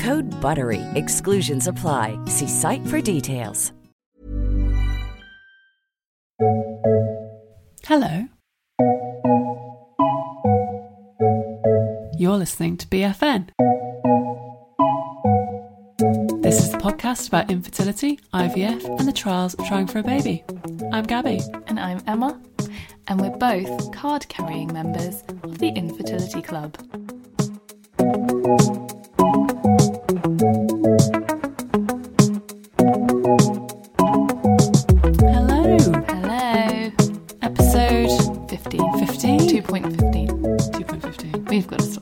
[0.00, 0.80] Code BUTTERY.
[0.94, 2.18] Exclusions apply.
[2.24, 3.72] See site for details.
[7.84, 8.26] Hello.
[12.18, 13.50] You're listening to BFN.
[16.42, 20.44] This is the podcast about infertility, IVF, and the trials of trying for a baby.
[20.92, 21.40] I'm Gabby.
[21.66, 22.40] And I'm Emma,
[23.06, 26.78] and we're both card carrying members of the Infertility Club.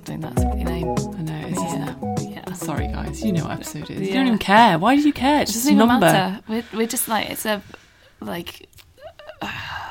[0.08, 0.88] We've got to stop doing that silly name.
[0.88, 2.30] I know, it's isn't?
[2.32, 2.52] Yeah.
[2.54, 3.22] Sorry, guys.
[3.24, 4.08] You know what episode it is.
[4.08, 4.78] You don't even care.
[4.78, 5.38] Why do you care?
[5.40, 6.06] It It's just doesn't a even number.
[6.06, 6.42] matter.
[6.48, 7.62] We're, we're just like, it's a,
[8.20, 8.68] like,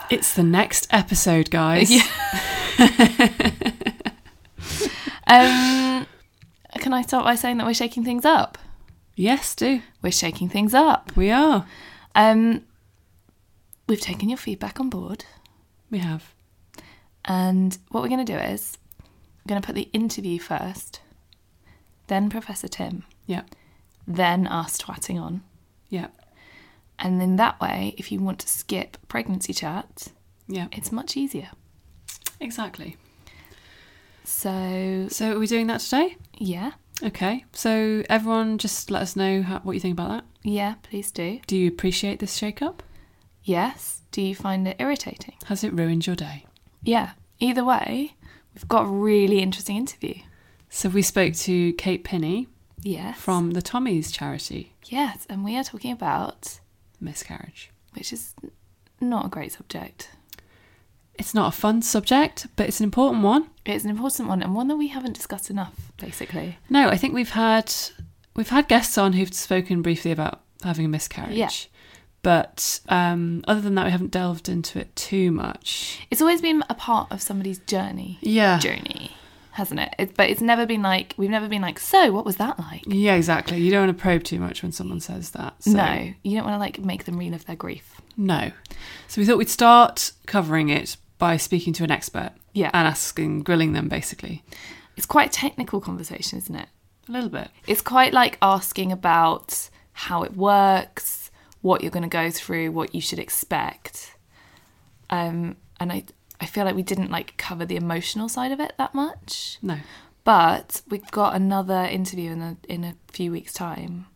[0.09, 1.91] It's the next episode, guys.
[1.91, 2.01] Yeah.
[5.27, 6.07] um,
[6.79, 8.57] can I start by saying that we're shaking things up?
[9.19, 9.81] yes, do.
[10.03, 11.11] We're shaking things up.
[11.15, 11.65] We are.
[12.13, 12.63] Um,
[13.89, 15.25] we've taken your feedback on board.
[15.89, 16.33] We have.
[17.25, 18.76] And what we're going to do is
[19.47, 20.99] we're going to put the interview first,
[22.07, 23.43] then Professor Tim, Yeah.
[24.05, 25.41] then us twatting on.
[25.89, 26.07] Yeah.
[26.99, 30.09] And then that way, if you want to skip pregnancy chat,
[30.49, 30.67] Yeah.
[30.73, 31.51] it's much easier.
[32.41, 32.97] Exactly.
[34.25, 36.17] So, So are we doing that today?
[36.37, 36.71] yeah,
[37.03, 37.45] Okay.
[37.53, 40.25] So everyone just let us know how, what you think about that.
[40.43, 41.39] yeah, please do.
[41.47, 42.81] Do you appreciate this shake-up?
[43.43, 44.01] Yes.
[44.11, 45.35] Do you find it irritating?
[45.45, 46.45] Has it ruined your day?
[46.83, 47.11] Yeah.
[47.39, 48.15] Either way,
[48.57, 50.15] we've got a really interesting interview.
[50.69, 52.47] So we spoke to Kate Pinney
[52.81, 53.17] Yes.
[53.19, 56.59] from the Tommy's charity, Yes, and we are talking about,
[56.99, 57.69] miscarriage.
[57.93, 58.33] which is
[58.99, 60.09] not a great subject.
[61.15, 63.49] It's not a fun subject, but it's an important one.
[63.65, 66.57] It's an important one and one that we haven't discussed enough, basically.
[66.69, 67.73] No, I think we've had
[68.35, 71.35] we've had guests on who've spoken briefly about having a miscarriage.
[71.35, 71.49] Yeah.
[72.27, 76.05] But um, other than that, we haven't delved into it too much.
[76.11, 78.17] It's always been a part of somebody's journey.
[78.19, 78.59] Yeah.
[78.59, 79.11] Journey,
[79.51, 79.95] hasn't it?
[79.97, 80.17] it?
[80.17, 81.79] But it's never been like we've never been like.
[81.79, 82.83] So, what was that like?
[82.85, 83.61] Yeah, exactly.
[83.61, 85.63] You don't want to probe too much when someone says that.
[85.63, 88.01] So, No, you don't want to like make them relive their grief.
[88.17, 88.51] No.
[89.07, 92.33] So we thought we'd start covering it by speaking to an expert.
[92.51, 92.71] Yeah.
[92.73, 94.43] And asking, grilling them basically.
[94.97, 96.67] It's quite a technical conversation, isn't it?
[97.07, 97.47] A little bit.
[97.67, 101.16] It's quite like asking about how it works,
[101.67, 104.15] what you're going to go through, what you should expect.
[105.09, 106.05] Um, and I,
[106.39, 109.57] I feel like we didn't like cover the emotional side of it that much.
[109.61, 109.77] No.
[110.23, 114.07] But we've got another interview in a in a few weeks' time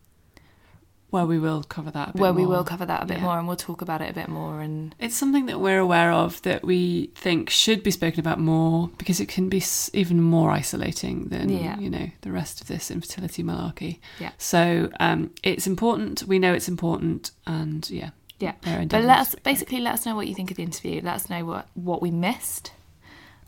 [1.12, 2.56] Where we will cover that a bit where we more.
[2.56, 3.24] will cover that a bit Yeah.
[3.24, 6.10] more and we'll talk about it a bit more and It's something that we're aware
[6.10, 9.62] of that we think should be spoken about more because it can be
[9.92, 11.78] even more isolating than Yeah.
[11.78, 13.98] you know the rest of this infertility malarkey.
[14.18, 14.30] Yeah.
[14.38, 16.24] So um, it's important.
[16.26, 18.54] We know it's important, and yeah, yeah.
[18.62, 21.00] But let us basically let us know what you think of the interview.
[21.04, 22.72] Let us know what what we missed,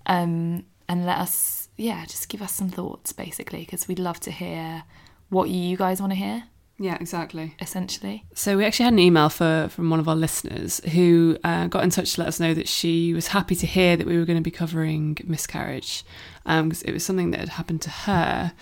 [0.06, 4.30] um, and let us yeah just give us some thoughts basically because we'd love to
[4.30, 4.84] hear
[5.30, 6.44] what you guys want to hear
[6.78, 7.54] yeah, exactly.
[7.60, 8.24] essentially.
[8.34, 11.84] So we actually had an email for from one of our listeners who uh, got
[11.84, 14.24] in touch to let us know that she was happy to hear that we were
[14.24, 16.04] going to be covering miscarriage
[16.44, 18.52] because it was something that had happened to her.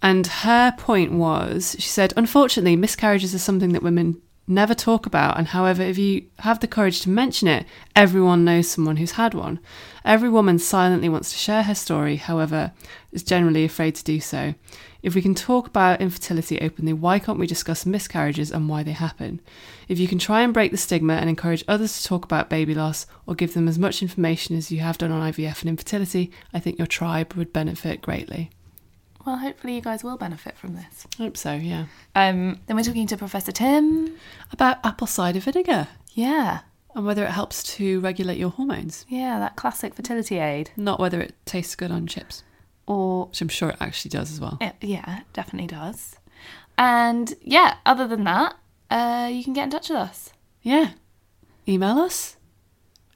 [0.00, 5.38] And her point was, she said, unfortunately, miscarriages are something that women never talk about.
[5.38, 7.66] And however, if you have the courage to mention it,
[7.96, 9.60] everyone knows someone who's had one.
[10.04, 12.72] Every woman silently wants to share her story, however,
[13.12, 14.54] is generally afraid to do so.
[15.02, 18.92] If we can talk about infertility openly, why can't we discuss miscarriages and why they
[18.92, 19.40] happen?
[19.88, 22.74] If you can try and break the stigma and encourage others to talk about baby
[22.74, 26.30] loss or give them as much information as you have done on IVF and infertility,
[26.54, 28.50] I think your tribe would benefit greatly.
[29.24, 31.06] Well, hopefully you guys will benefit from this.
[31.18, 31.86] I hope so, yeah.
[32.14, 34.16] Um, then we're talking to Professor Tim.
[34.52, 36.60] About apple cider vinegar Yeah,
[36.94, 40.70] and whether it helps to regulate your hormones, yeah, that classic fertility aid.
[40.76, 42.42] not whether it tastes good on chips,
[42.86, 44.58] Or which I'm sure it actually does as well.
[44.60, 46.16] yeah, yeah, definitely does.
[46.78, 48.56] And yeah, other than that,
[48.90, 50.32] uh, you can get in touch with us.
[50.62, 50.92] Yeah.
[51.68, 52.36] Email us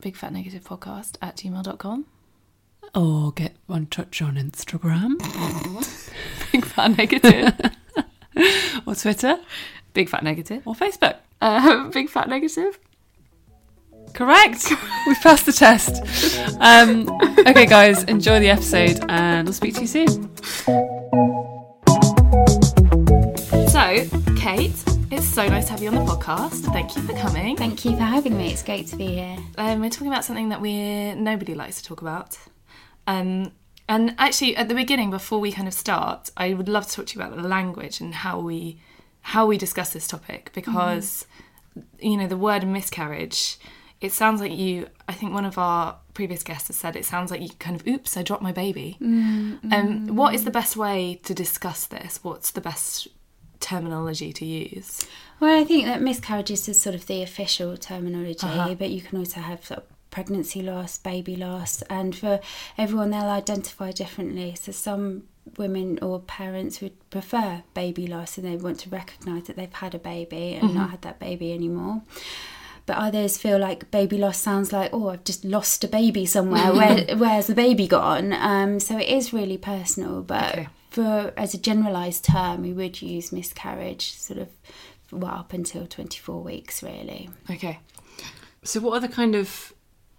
[0.00, 2.06] Big Fat Negative Podcast at gmail.com.
[2.94, 5.18] or get one touch on Instagram
[6.52, 7.52] Big Fat Negative.
[8.86, 9.38] or Twitter
[9.94, 10.62] Big Fat Negative.
[10.66, 11.16] or Facebook.
[11.40, 12.78] Uh, Big Fat Negative.
[14.16, 14.72] Correct.
[15.06, 16.02] We've passed the test.
[16.58, 17.06] Um,
[17.46, 20.34] okay, guys, enjoy the episode and I'll speak to you soon.
[23.68, 24.06] So,
[24.38, 24.72] Kate,
[25.10, 26.64] it's so nice to have you on the podcast.
[26.72, 27.58] Thank you for coming.
[27.58, 28.50] Thank you for having me.
[28.50, 29.36] It's great to be here.
[29.58, 32.38] Um, we're talking about something that we nobody likes to talk about.
[33.06, 33.52] Um,
[33.86, 37.06] and actually, at the beginning, before we kind of start, I would love to talk
[37.08, 38.80] to you about the language and how we
[39.20, 41.26] how we discuss this topic because
[42.00, 43.58] you know the word miscarriage.
[44.00, 44.88] It sounds like you.
[45.08, 47.86] I think one of our previous guests has said it sounds like you kind of
[47.86, 48.96] oops, I dropped my baby.
[49.00, 52.20] Um, what is the best way to discuss this?
[52.22, 53.08] What's the best
[53.60, 55.06] terminology to use?
[55.40, 58.74] Well, I think that miscarriages is sort of the official terminology, Uh-huh.
[58.74, 62.40] but you can also have sort of pregnancy loss, baby loss, and for
[62.78, 64.54] everyone they'll identify differently.
[64.60, 65.24] So some
[65.58, 69.94] women or parents would prefer baby loss and they want to recognise that they've had
[69.94, 72.02] a baby and not had that baby anymore.
[72.86, 76.72] But others feel like baby loss sounds like, oh, I've just lost a baby somewhere.
[76.72, 78.32] Where, where's the baby gone?
[78.32, 80.22] Um, so it is really personal.
[80.22, 80.68] But Okay.
[80.90, 84.48] for as a generalised term, we would use miscarriage sort of
[85.10, 87.28] well up until 24 weeks, really.
[87.50, 87.80] Okay.
[88.62, 89.72] So, what are the kind of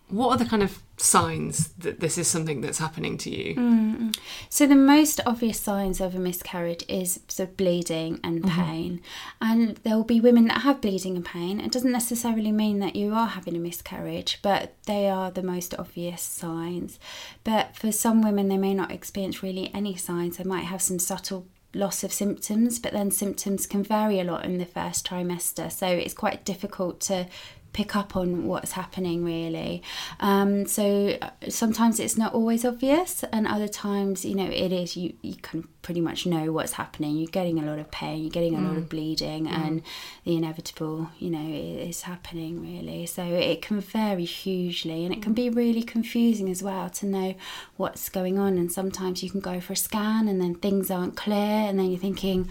[0.09, 3.55] what are the kind of signs that this is something that's happening to you?
[3.55, 4.17] Mm.
[4.49, 8.61] So the most obvious signs of a miscarriage is sort of bleeding and mm-hmm.
[8.61, 9.01] pain,
[9.41, 11.59] and there will be women that have bleeding and pain.
[11.59, 15.75] It doesn't necessarily mean that you are having a miscarriage, but they are the most
[15.77, 16.99] obvious signs.
[17.43, 20.37] But for some women, they may not experience really any signs.
[20.37, 24.45] They might have some subtle loss of symptoms, but then symptoms can vary a lot
[24.45, 27.27] in the first trimester, so it's quite difficult to
[27.73, 29.83] pick up on what's happening really.
[30.19, 34.97] Um, so uh, sometimes it's not always obvious and other times you know it is
[34.97, 37.17] you you can pretty much know what's happening.
[37.17, 39.81] You're getting a lot of pain you're getting a lot of bleeding and
[40.25, 43.05] the inevitable you know is happening really.
[43.05, 47.35] So it can vary hugely and it can be really confusing as well to know
[47.75, 48.57] what's going on.
[48.57, 51.89] And sometimes you can go for a scan and then things aren't clear and then
[51.89, 52.49] you're thinking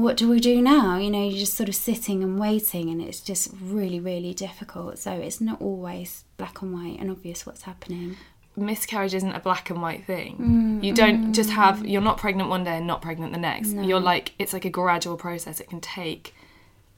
[0.00, 3.02] what do we do now you know you're just sort of sitting and waiting and
[3.02, 7.62] it's just really really difficult so it's not always black and white and obvious what's
[7.62, 8.16] happening
[8.56, 10.36] miscarriage isn't a black and white thing.
[10.36, 11.54] Mm, you don't just mm.
[11.54, 13.72] have you're not pregnant one day and not pregnant the next.
[13.72, 15.60] You're like it's like a gradual process.
[15.60, 16.34] It can take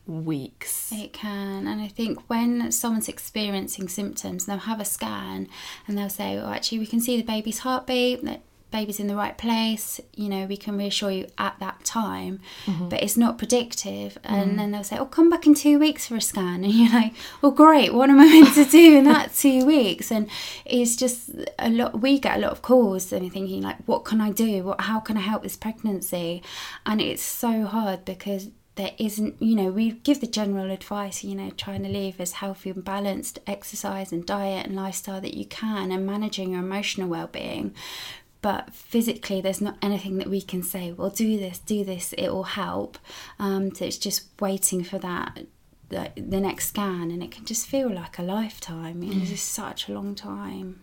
[0.07, 0.93] weeks.
[0.93, 5.49] It can, and I think when someone's experiencing symptoms, they'll have a scan
[5.87, 8.25] and they'll say, "Oh, actually, we can see the baby's heartbeat.
[8.75, 10.01] Baby's in the right place.
[10.15, 12.89] You know, we can reassure you at that time, mm-hmm.
[12.89, 14.57] but it's not predictive." And mm-hmm.
[14.57, 17.15] then they'll say, "Oh, come back in two weeks for a scan," and you're like,
[17.43, 17.95] "Oh, great.
[17.95, 20.29] What am I meant to do in that two weeks?" And
[20.65, 22.01] it's just a lot.
[22.01, 24.65] We get a lot of calls and thinking like, "What can I do?
[24.65, 24.81] What?
[24.83, 26.43] How can I help this pregnancy?"
[26.85, 31.35] And it's so hard because there isn't, you know, we give the general advice, you
[31.35, 35.45] know, trying to live as healthy and balanced exercise and diet and lifestyle that you
[35.45, 37.73] can and managing your emotional well being.
[38.45, 42.29] But physically, there's not anything that we can say, well, do this, do this, it
[42.29, 42.99] will help.
[43.39, 45.47] Um, so it's just waiting for that,
[45.89, 49.03] the, the next scan, and it can just feel like a lifetime.
[49.03, 50.83] You It's just such a long time.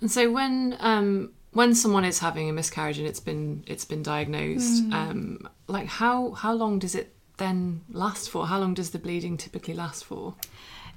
[0.00, 4.02] And so when um, when someone is having a miscarriage and it's been it's been
[4.02, 8.48] diagnosed, um, like how how long does it then last for?
[8.48, 10.34] How long does the bleeding typically last for?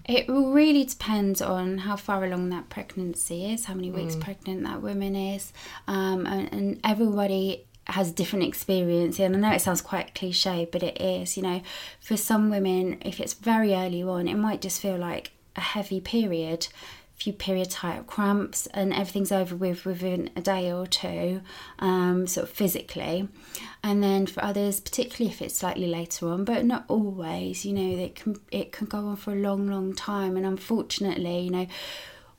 [0.09, 4.63] It will really depend on how far along that pregnancy is, how many weeks pregnant
[4.63, 5.53] that woman is,
[5.87, 9.19] um, and, and everybody has different experience.
[9.19, 11.37] And I know it sounds quite cliche, but it is.
[11.37, 11.61] You know,
[12.01, 16.01] for some women, if it's very early on, it might just feel like a heavy
[16.01, 16.67] period,
[17.19, 21.41] few period type cramps, and everything's over with within a day or two,
[21.79, 23.27] um, sort of physically.
[23.83, 28.03] And then for others, particularly if it's slightly later on, but not always, you know,
[28.03, 30.37] it can it can go on for a long, long time.
[30.37, 31.67] And unfortunately, you know,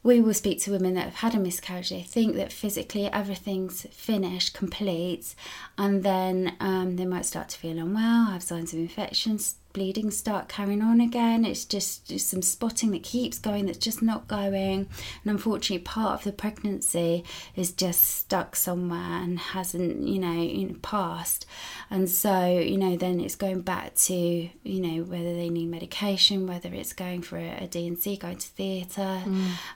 [0.03, 1.91] we will speak to women that have had a miscarriage.
[1.91, 5.35] They think that physically everything's finished, complete,
[5.77, 10.49] and then um, they might start to feel unwell, have signs of infections, bleeding start
[10.49, 11.45] carrying on again.
[11.45, 14.89] It's just, just some spotting that keeps going that's just not going.
[15.23, 17.25] And unfortunately, part of the pregnancy
[17.57, 21.47] is just stuck somewhere and hasn't, you know, you know, passed.
[21.91, 26.47] And so, you know, then it's going back to, you know, whether they need medication,
[26.47, 29.23] whether it's going for a, a D&C, going to theatre.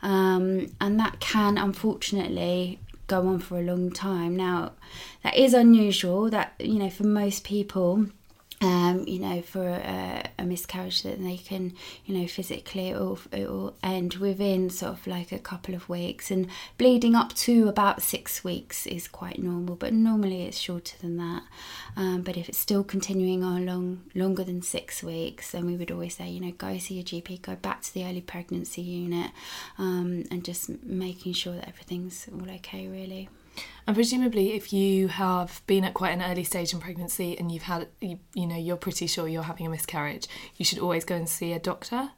[0.02, 4.36] Um, and that can, unfortunately, go on for a long time.
[4.36, 4.72] Now,
[5.22, 6.30] that is unusual.
[6.30, 8.06] That you know, for most people,
[8.64, 11.75] um, you know, for a, a miscarriage, that they can,
[12.06, 15.88] you know, physically it will, it will end within sort of like a couple of
[15.88, 19.76] weeks, and bleeding up to about six weeks is quite normal.
[19.76, 21.42] But normally it's shorter than that.
[21.97, 25.90] Um, but if it's still continuing on long longer than six weeks, then we would
[25.90, 29.30] always say, you know, go see your GP, go back to the early pregnancy unit,
[29.78, 33.28] um, and just making sure that everything's all okay, really.
[33.87, 37.64] And presumably, if you have been at quite an early stage in pregnancy and you've
[37.64, 41.14] had, you, you know, you're pretty sure you're having a miscarriage, you should always go
[41.14, 42.11] and see a doctor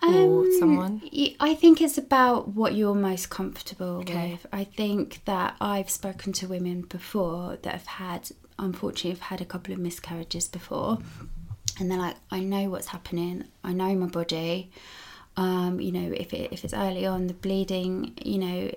[0.00, 1.02] or Um, someone.
[1.40, 4.32] I think it's about what you're most comfortable Okay.
[4.32, 4.46] with.
[4.52, 9.44] I think that I've spoken to women before that have had, unfortunately, have had a
[9.44, 10.98] couple of miscarriages before,
[11.80, 13.44] and they're like, I know what's happening.
[13.64, 14.70] I know my body.
[15.38, 18.72] Um, you know, if it, if it's early on, the bleeding, you know,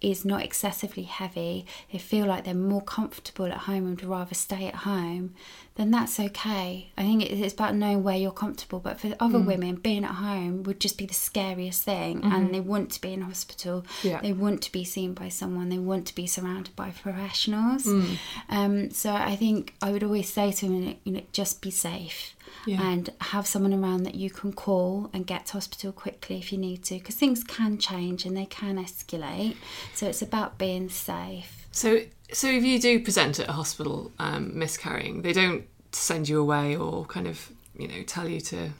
[0.00, 1.66] is not excessively heavy.
[1.92, 5.34] They feel like they're more comfortable at home and would rather stay at home.
[5.78, 6.90] Then that's okay.
[6.98, 8.80] I think it's about knowing where you're comfortable.
[8.80, 9.46] But for other mm.
[9.46, 12.52] women, being at home would just be the scariest thing, and mm-hmm.
[12.52, 13.86] they want to be in hospital.
[14.02, 14.20] Yeah.
[14.20, 15.68] They want to be seen by someone.
[15.68, 17.84] They want to be surrounded by professionals.
[17.84, 18.16] Mm.
[18.48, 22.34] Um, so I think I would always say to them, you know, just be safe
[22.66, 22.82] Yeah.
[22.82, 26.58] and have someone around that you can call and get to hospital quickly if you
[26.58, 29.56] need to because things can change and they can escalate
[29.94, 32.00] so it's about being safe So,
[32.32, 36.76] so if you do present at a hospital um, miscarrying, they don't send you away
[36.76, 38.70] or kind of, you know, tell you to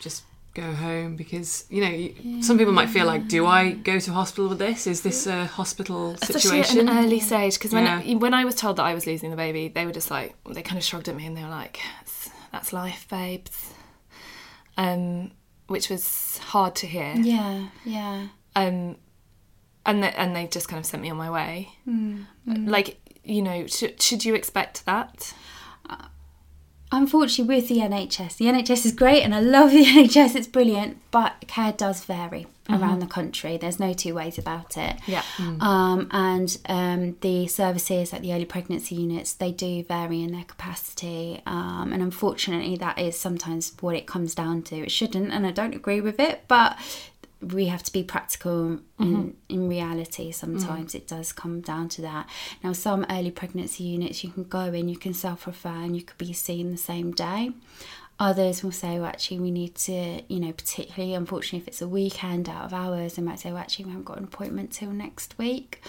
[0.00, 0.24] just
[0.54, 4.12] go home because you know you, some people might feel like, do I go to
[4.12, 4.86] hospital with this?
[4.88, 6.88] Is this a hospital situation Especially situation?
[6.88, 8.14] at an early stage, because when Yeah.
[8.16, 10.62] when I was told that I was losing the baby, they were just like they
[10.62, 13.72] kind of shrugged at me and they were like, "That's- "That's life, babes,"
[14.76, 15.30] um,
[15.68, 17.14] which was hard to hear.
[17.16, 18.96] yeah yeah Um,
[19.88, 21.70] and th- and they just kind of sent me on my way.
[22.46, 22.88] Like
[23.24, 25.34] you know, should should you expect that?
[26.90, 30.96] unfortunately with the nhs the nhs is great and i love the nhs it's brilliant
[31.10, 35.22] but care does vary around the country there's no two ways about it Yeah.
[35.60, 40.44] um, and um, the services at the early pregnancy units they do vary in their
[40.44, 45.46] capacity um, and unfortunately that is sometimes what it comes down to it shouldn't and
[45.46, 46.78] i don't agree with it but
[47.40, 50.94] we have to be practical in, in reality sometimes.
[50.94, 52.28] It does come down to that.
[52.64, 56.18] Now some early pregnancy units you can go in you can self-refer and you could
[56.18, 57.52] be seen the same day.
[58.20, 61.86] Others will say well actually we need to you know particularly unfortunately if it's a
[61.88, 64.90] weekend out of hours they might say well actually we haven't got an appointment till
[64.90, 65.80] next week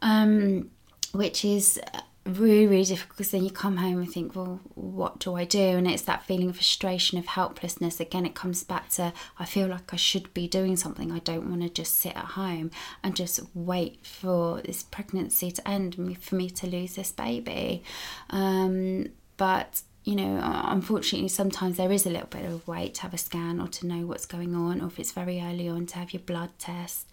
[0.00, 0.70] um,
[1.12, 1.78] which is
[2.26, 5.58] really really difficult because then you come home and think well what do i do?
[5.58, 8.00] And it's that feeling of frustration of helplessness.
[8.00, 11.12] Again it comes back to i feel like i should be doing something.
[11.12, 12.70] I don't want to just sit at home
[13.02, 17.82] and just wait for this pregnancy to end for me to lose this baby.
[18.30, 23.12] Um, but you know, unfortunately, sometimes there is a little bit of wait to have
[23.12, 25.96] a scan or to know what's going on, or if it's very early on, to
[25.96, 27.10] have your blood test.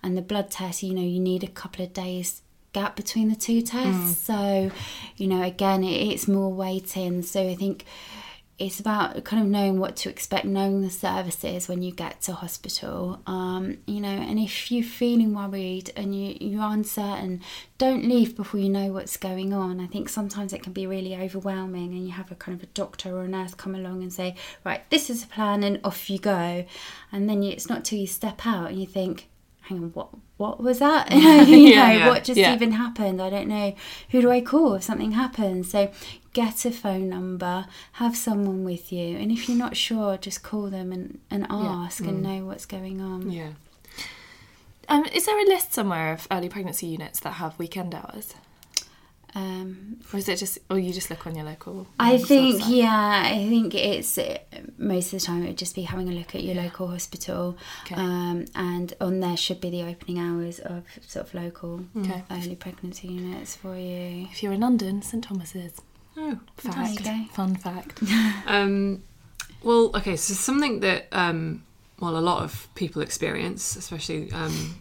[0.00, 2.42] And the blood test, you know, you need a couple of days
[2.76, 4.18] gap between the two tests.
[4.18, 4.70] So,
[5.16, 7.22] you know, again, it, it's more waiting.
[7.22, 7.86] So I think
[8.58, 12.34] it's about kind of knowing what to expect, knowing the services when you get to
[12.34, 13.22] hospital.
[13.26, 17.40] Um, you know, and if you're feeling worried and you, you're uncertain,
[17.78, 19.80] don't leave before you know what's going on.
[19.80, 22.72] I think sometimes it can be really overwhelming, and you have a kind of a
[22.72, 26.10] doctor or a nurse come along and say, Right, this is a plan, and off
[26.10, 26.66] you go.
[27.10, 29.28] And then you, it's not till you step out and you think,
[29.62, 31.10] Hang on, what what was that?
[31.12, 32.54] you know, Yeah, yeah, what just yeah.
[32.54, 33.20] even happened?
[33.22, 33.74] I don't know.
[34.10, 35.70] Who do I call if something happens?
[35.70, 35.90] So
[36.34, 40.68] get a phone number, have someone with you, and if you're not sure, just call
[40.68, 43.30] them and, and ask and know what's going on.
[43.30, 43.50] yeah.
[44.88, 48.34] Um, is there a list somewhere of early pregnancy units that have weekend hours,
[49.36, 51.86] Um, or is it just, or you just look on your local?
[52.00, 52.76] I think, website?
[52.76, 54.18] yeah, I think it's
[54.78, 57.58] most of the time it would just be having a look at your local hospital,
[57.84, 57.96] Okay.
[57.96, 62.24] um, and on there should be the opening hours of sort of local Okay.
[62.30, 64.26] early pregnancy units for you.
[64.32, 65.72] If you're in London, St Thomas's.
[66.16, 67.04] Oh, Fact.
[67.04, 67.32] There you go.
[67.34, 68.02] Fun fact.
[68.46, 69.02] Um,
[69.62, 71.62] well, okay, so something that um,
[72.00, 74.76] well a lot of people experience, especially um,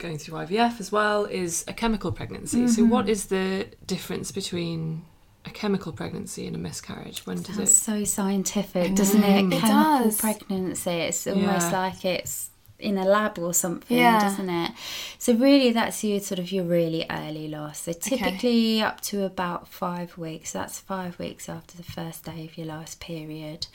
[0.00, 2.66] going through IVF as well, is a chemical pregnancy.
[2.68, 5.04] So, what is the difference between
[5.44, 7.24] a chemical pregnancy and a miscarriage?
[7.26, 7.66] When does it?
[7.68, 9.28] Sounds so scientific, doesn't it?
[9.54, 9.68] It Chemical
[10.04, 10.20] does.
[10.20, 10.90] pregnancy.
[10.90, 11.80] It's almost Yeah.
[11.80, 14.18] like it's in a lab or something, Yeah.
[14.20, 14.72] doesn't it?
[15.18, 17.82] So really, that's your sort of your really early loss.
[17.82, 20.52] So typically up to about five weeks.
[20.52, 23.66] That's five weeks after the first day of your last period,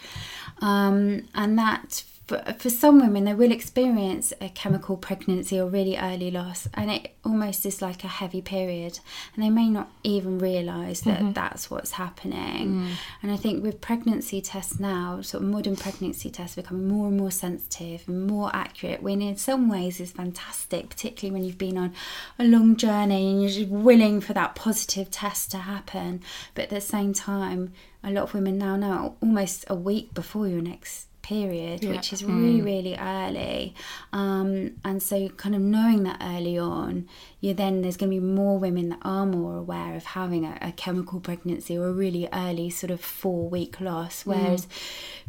[0.59, 2.03] um, and that.
[2.27, 6.89] For, for some women, they will experience a chemical pregnancy or really early loss, and
[6.89, 8.99] it almost is like a heavy period,
[9.35, 11.33] and they may not even realise that mm-hmm.
[11.33, 12.67] that's what's happening.
[12.67, 12.91] Mm.
[13.21, 17.17] And I think with pregnancy tests now, sort of modern pregnancy tests becoming more and
[17.17, 21.77] more sensitive and more accurate, when in some ways is fantastic, particularly when you've been
[21.77, 21.93] on
[22.39, 26.21] a long journey and you're just willing for that positive test to happen.
[26.55, 30.47] But at the same time, a lot of women now know almost a week before
[30.47, 33.73] your next period, which is really, really early.
[34.13, 37.07] Um, and so, kind of knowing that early on,
[37.41, 40.57] you then there's going to be more women that are more aware of having a,
[40.61, 44.23] a chemical pregnancy or a really early sort of four week loss.
[44.23, 44.67] Whereas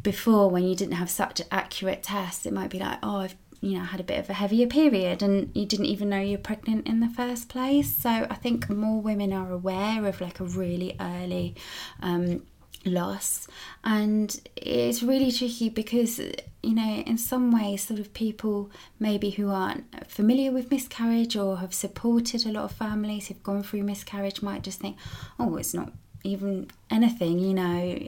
[0.02, 3.78] before, when you didn't have such accurate tests, it might be like, oh, I've you
[3.78, 6.86] know had a bit of a heavier period and you didn't even know you're pregnant
[6.86, 10.94] in the first place so i think more women are aware of like a really
[11.00, 11.54] early
[12.02, 12.42] um,
[12.86, 13.46] loss.
[13.84, 19.50] And it's really tricky because you know in some ways sort of people maybe who
[19.50, 24.42] aren't familiar with miscarriage or have supported a lot of families who've gone through miscarriage
[24.42, 24.96] might just think
[25.38, 25.92] oh it's not
[26.24, 27.98] even anything you know.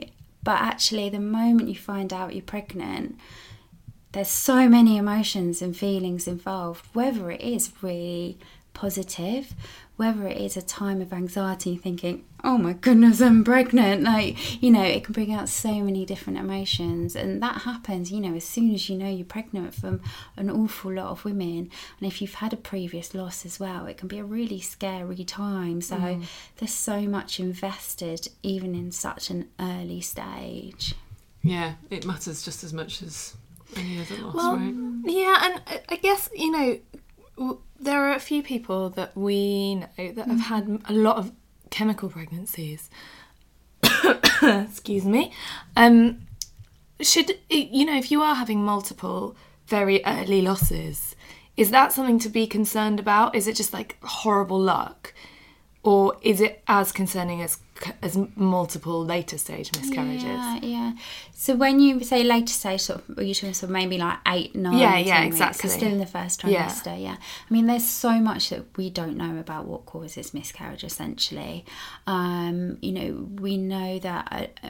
[0.41, 3.17] But actually the moment you find out you're pregnant
[4.11, 8.39] there's so many emotions and feelings involved, whether it is really
[8.73, 9.53] positive,
[9.97, 14.03] whether it is a time of anxiety, thinking, oh my goodness, I'm pregnant.
[14.03, 17.15] Like, you know, it can bring out so many different emotions.
[17.15, 20.01] And that happens, you know, as soon as you know you're pregnant from
[20.37, 21.69] an awful lot of women.
[21.99, 25.23] And if you've had a previous loss as well, it can be a really scary
[25.25, 25.81] time.
[25.81, 26.25] So mm.
[26.57, 30.95] there's so much invested, even in such an early stage.
[31.43, 33.35] Yeah, it matters just as much as
[33.75, 34.73] any other loss, Well, right?
[35.05, 40.27] yeah, and I- guess you know there are a few people that we know that
[40.27, 41.31] have had a lot of
[41.69, 42.89] chemical pregnancies.
[44.41, 45.31] Excuse me.
[45.75, 46.27] Um,
[47.01, 49.35] should you know if you are having multiple
[49.67, 51.15] very early losses,
[51.55, 53.35] is that something to be concerned about?
[53.35, 55.13] Is it just like horrible luck,
[55.83, 57.59] or is it as concerning as
[58.01, 60.23] as multiple later stage miscarriages?
[60.23, 60.91] Yeah, yeah.
[61.33, 64.17] So when you say later stage, sort of, are you talking sort of maybe like
[64.27, 64.77] eight, nine?
[64.77, 65.35] Yeah, yeah, 10 weeks?
[65.35, 65.69] exactly.
[65.69, 66.67] Still in the first Yeah.
[66.67, 67.15] trimester, yeah.
[67.49, 70.83] I mean, there's so much that we don't know about what causes miscarriage.
[70.83, 71.65] Essentially,
[72.07, 74.67] um, you know, we know that a,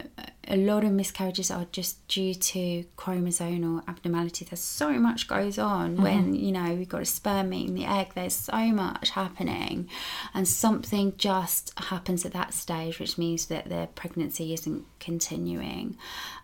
[0.52, 4.46] a, a lot of miscarriages are just due to chromosomal abnormality.
[4.46, 6.04] There's so much goes on Mm-hmm.
[6.04, 8.10] when you know we've got a sperm meeting the egg.
[8.16, 9.90] There's so much happening,
[10.34, 15.98] and something just happens at that stage, which means that the pregnancy isn't continuing.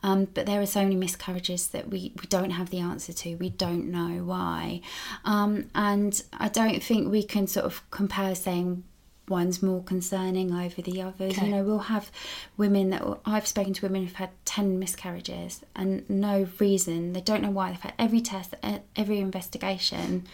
[0.04, 3.36] Um, but there are so many miscarriages that we, we don't have the answer to.
[3.36, 4.82] We don't know why.
[5.24, 8.84] Um, and I don't think we can sort of compare saying
[9.28, 11.34] one's more concerning over the others.
[11.34, 11.46] Okay.
[11.46, 12.12] You know, we'll have
[12.58, 17.14] women that I've spoken to women who've had 10 miscarriages and no reason.
[17.14, 17.72] They don't know why.
[17.72, 18.54] They've had every test,
[18.96, 20.26] every investigation,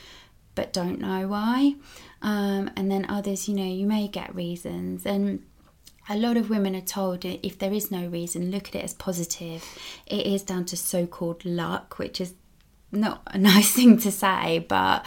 [0.55, 1.75] but don't know why.
[2.21, 5.05] Um, and then others, you know, you may get reasons.
[5.05, 5.45] And
[6.09, 8.93] a lot of women are told if there is no reason, look at it as
[8.93, 9.63] positive.
[10.05, 12.33] It is down to so called luck, which is
[12.91, 15.05] not a nice thing to say, but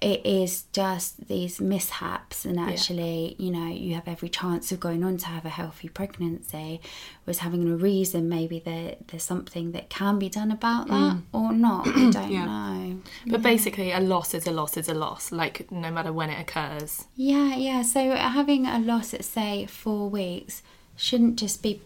[0.00, 5.02] it is just these mishaps and actually you know you have every chance of going
[5.02, 6.80] on to have a healthy pregnancy
[7.26, 11.22] was having a reason maybe there, there's something that can be done about that mm.
[11.32, 12.46] or not we don't Yeah.
[12.46, 16.30] know But basically, a loss is a loss is a loss, like no matter when
[16.30, 17.06] it occurs.
[17.16, 17.82] Yeah, yeah.
[17.82, 20.62] So uh, having a loss at say four weeks
[20.96, 21.80] shouldn't just be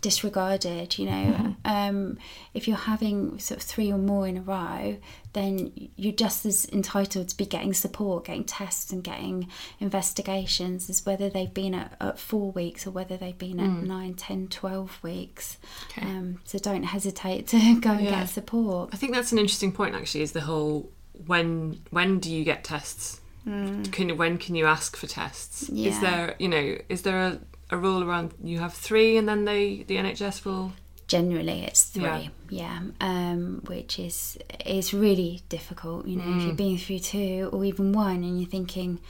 [0.00, 0.98] disregarded.
[0.98, 2.18] You know, um,
[2.54, 4.96] if you're having sort of three or more in a row,
[5.32, 11.04] then you're just as entitled to be getting support, getting tests, and getting investigations as
[11.04, 14.98] whether they've been at, at four weeks or whether they've been at nine, ten, twelve
[15.02, 15.58] weeks.
[15.90, 16.02] Okay.
[16.06, 18.20] Um, so don't hesitate to go and Yeah.
[18.20, 18.90] get support.
[18.92, 19.94] I think that's an interesting point.
[19.94, 20.90] Actually, is the whole
[21.26, 23.20] when when do you get tests?
[23.44, 25.68] Can when can you ask for tests?
[25.70, 27.38] Is there you know is there a,
[27.70, 30.72] a rule around you have three and then they the NHS will
[31.06, 32.28] generally it's three Yeah.
[32.50, 37.64] yeah, um which is is really difficult you know if you've been through two or
[37.64, 39.00] even one and you're thinking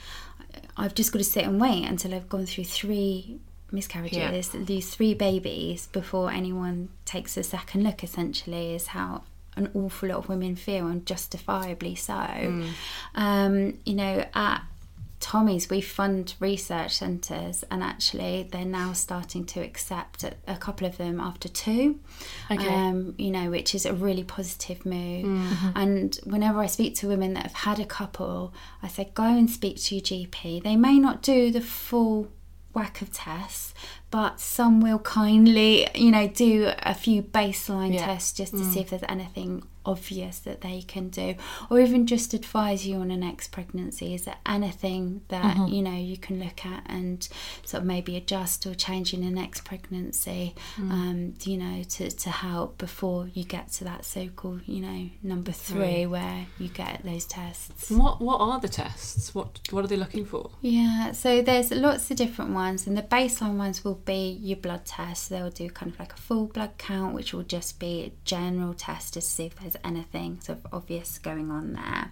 [0.77, 3.37] i've just got to sit and wait until i've gone through three
[3.71, 9.23] miscarriages these three babies before anyone takes a second look essentially is how
[9.55, 12.13] an awful lot of women feel and justifiably so.
[13.15, 14.63] Um you know at
[15.21, 20.87] Tommy's, we fund research centres, and actually they're now starting to accept a, a couple
[20.87, 21.99] of them after two.
[22.49, 22.67] Okay.
[22.67, 25.25] Um, you know, which is a really positive move.
[25.25, 25.47] Mm.
[25.47, 25.69] Mm-hmm.
[25.75, 29.49] And whenever I speak to women that have had a couple, I say go and
[29.49, 30.63] speak to your GP.
[30.63, 32.31] They may not do the full
[32.73, 33.73] whack of tests,
[34.09, 38.05] but some will kindly, you know, do a few baseline Yeah.
[38.05, 38.73] tests just to mm.
[38.73, 41.35] see if there's anything obvious that they can do,
[41.69, 44.13] or even just advise you on a next pregnancy.
[44.13, 47.27] Is there anything that you know you can look at and
[47.63, 52.29] sort of maybe adjust or change in the next pregnancy, um, you know, to, to
[52.29, 57.25] help before you get to that so-called, you know, number three where you get those
[57.25, 57.89] tests.
[57.89, 59.33] What what are the tests?
[59.33, 60.51] What what are they looking for?
[60.61, 64.85] Yeah, so there's lots of different ones, and the baseline ones will be your blood
[64.85, 65.27] tests.
[65.27, 68.73] They'll do kind of like a full blood count, which will just be a general
[68.73, 72.11] test to see if there's anything sort of obvious going on there.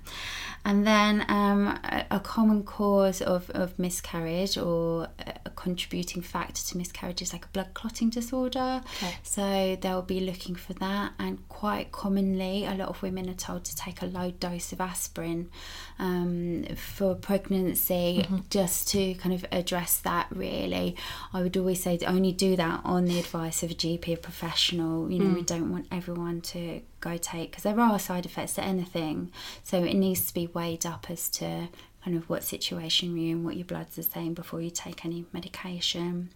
[0.66, 5.08] And then um, a, a common cause of, of miscarriage or
[5.46, 8.82] a contributing factor to miscarriage is like a blood clotting disorder.
[8.98, 9.16] Okay.
[9.24, 13.66] So they'll be looking for that, and quite commonly, a lot of women are told
[13.66, 15.50] to take a low dose of aspirin
[15.98, 20.28] um, for pregnancy just to kind of address that.
[20.32, 20.96] Really,
[21.34, 24.18] I would always say to only do that on the advice of a GP, a
[24.18, 25.12] professional.
[25.12, 28.64] You know, we don't want everyone to go take because there are side effects to
[28.64, 29.32] anything,
[29.64, 31.70] so it needs to be weighed up as to
[32.04, 35.26] kind of what situation you're in, what your bloods are saying before you take any
[35.34, 36.30] medication.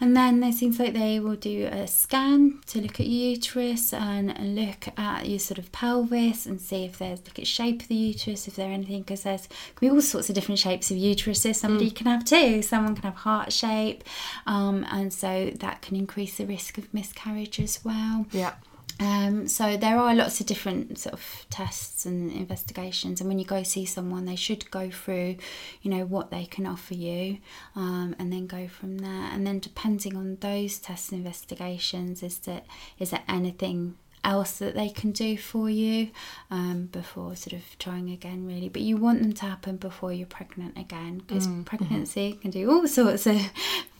[0.00, 3.92] And then there seems like they will do a scan to look at your uterus
[3.92, 7.88] and, look at your sort of pelvis and see if there's look at shape of
[7.88, 10.96] the uterus, if there anything, because there's can be all sorts of different shapes of
[10.96, 11.56] uteruses.
[11.56, 14.02] Somebody can have two, someone can have heart shape,
[14.46, 18.26] um, and so that can increase the risk of miscarriage as well.
[18.32, 18.54] Yeah.
[19.00, 23.46] Um, so there are lots of different sort of tests and investigations, and when you
[23.46, 25.36] go see someone, they should go through,
[25.80, 27.38] you know, what they can offer you,
[27.74, 29.30] um, and then go from there.
[29.32, 32.66] And then depending on those tests and investigations, is that
[32.98, 36.10] is there anything else that they can do for you
[36.50, 38.68] um, before sort of trying again, really?
[38.68, 42.86] But you want them to happen before you're pregnant again, because pregnancy can do all
[42.86, 43.40] sorts of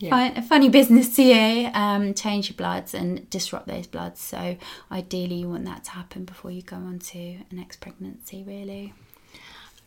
[0.09, 4.21] fun, funny business to you, um, change your bloods and disrupt those bloods.
[4.21, 4.57] So
[4.91, 8.93] ideally, you want that to happen before you go on to a next pregnancy, really.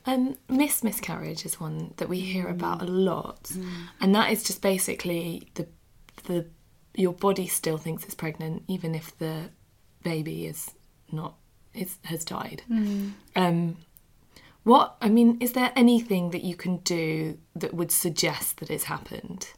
[0.05, 3.51] Um, missed miscarriage is one that we hear about a lot,
[4.01, 5.67] and that is just basically the
[6.25, 6.45] the
[6.95, 9.49] your body still thinks it's pregnant even if the
[10.03, 10.71] baby is
[11.11, 11.35] not
[11.73, 12.63] is has died.
[13.35, 13.77] Um,
[14.63, 18.85] what I mean is there anything that you can do that would suggest that it's
[18.85, 19.49] happened?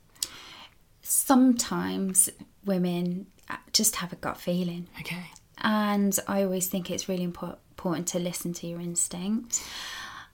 [1.01, 2.29] Sometimes
[2.65, 4.87] women uh, just have a gut feeling.
[4.99, 5.25] Okay.
[5.59, 9.63] and I always think it's really impor- important to listen to your instinct.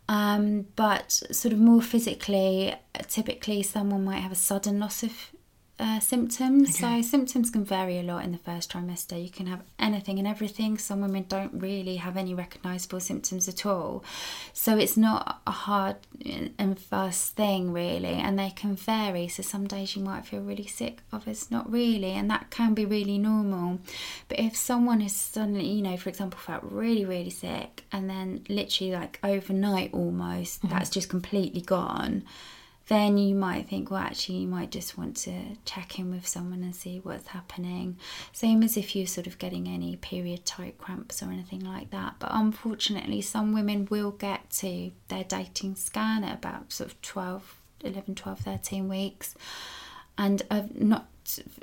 [0.10, 2.74] Um, but sort of more physically,
[3.08, 5.32] typically someone might have a sudden loss of
[5.82, 6.78] uh, symptoms.
[6.78, 9.22] So symptoms can vary a lot in the first trimester.
[9.22, 10.78] You can have anything and everything.
[10.78, 14.04] Some women don't really have any recognisable symptoms at all.
[14.54, 15.96] So it's not a hard
[16.60, 19.28] and fast thing really, and they can vary.
[19.28, 22.86] So some days you might feel really sick, others not really, and that can be
[22.86, 23.80] really normal.
[24.28, 28.46] But if someone is suddenly, you know, for example, felt really really sick, and then
[28.48, 32.24] literally like overnight almost, that's just completely gone
[32.91, 35.32] then you might think, well, actually, you might just want to
[35.63, 37.95] check in with someone and see what's happening.
[38.34, 42.15] Same as if you're sort of getting any period type cramps or anything like that.
[42.19, 47.62] But unfortunately, some women will get to their dating scan at about sort of 12,
[47.86, 49.36] 11, 12, 13 weeks
[50.17, 51.08] and I've not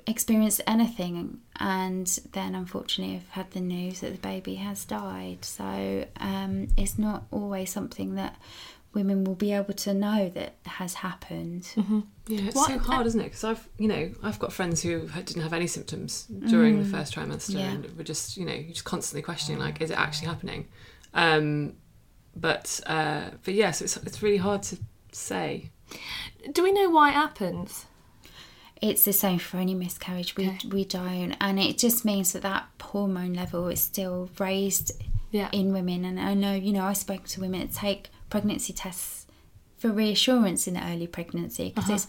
[0.07, 6.07] experienced anything and then unfortunately I've had the news that the baby has died so
[6.19, 8.37] um, it's not always something that
[8.95, 11.69] women will be able to know that has happened
[12.27, 13.25] Yeah, it's What- so hard, isn't it?
[13.25, 17.15] Because I've, you know, I've got friends who didn't have any symptoms during the first
[17.15, 17.71] trimester, Yeah.
[17.71, 20.69] and were just, you know, you're just constantly questioning, like, is it actually happening?
[21.15, 21.75] Um,
[22.37, 24.79] but, uh, but yeah, so it's it's really hard to
[25.13, 25.71] say.
[26.53, 27.87] Do we know why it happens?
[28.81, 30.69] it's the same for any miscarriage we, Okay.
[30.69, 34.93] we don't and it just means that that hormone level is still raised
[35.33, 35.49] Yeah.
[35.51, 39.27] in women and i know you know I spoke to women that take pregnancy tests
[39.77, 42.07] for reassurance in the early pregnancy because it's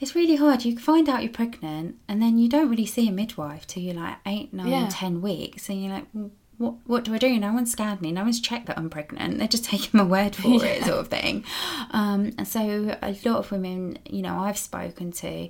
[0.00, 3.12] it's really hard you find out you're pregnant and then you don't really see a
[3.12, 4.88] midwife till you're like eight nine Yeah.
[4.90, 7.38] ten weeks and you're like well, what, what do I do?
[7.38, 8.12] No one's scanned me.
[8.12, 9.38] No one's checked that I'm pregnant.
[9.38, 11.42] They're just taking my word for it, sort of thing.
[11.90, 15.48] Um, and so a lot of women, you know, I've spoken to,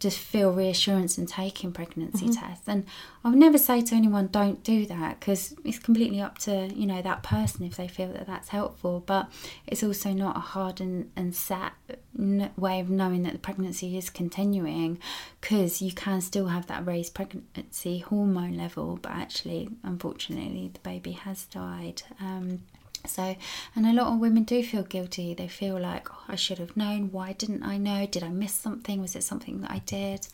[0.00, 2.66] just feel reassurance in taking pregnancy tests.
[2.66, 2.86] And
[3.22, 6.86] I would never say to anyone, don't do that, because it's completely up to you
[6.86, 9.04] know that person if they feel that that's helpful.
[9.06, 9.30] But
[9.66, 11.72] it's also not a hard and, and set
[12.18, 14.98] n- way of knowing that the pregnancy is continuing,
[15.40, 21.12] because you can still have that raised pregnancy hormone level, but actually, unfortunately, the baby
[21.12, 22.02] has died.
[22.20, 22.62] Um,
[23.06, 23.36] so,
[23.74, 25.34] and a lot of women do feel guilty.
[25.34, 27.10] They feel like, oh, I should have known.
[27.12, 28.06] Why didn't I know?
[28.06, 29.00] Did I miss something?
[29.00, 30.28] Was it something that I did?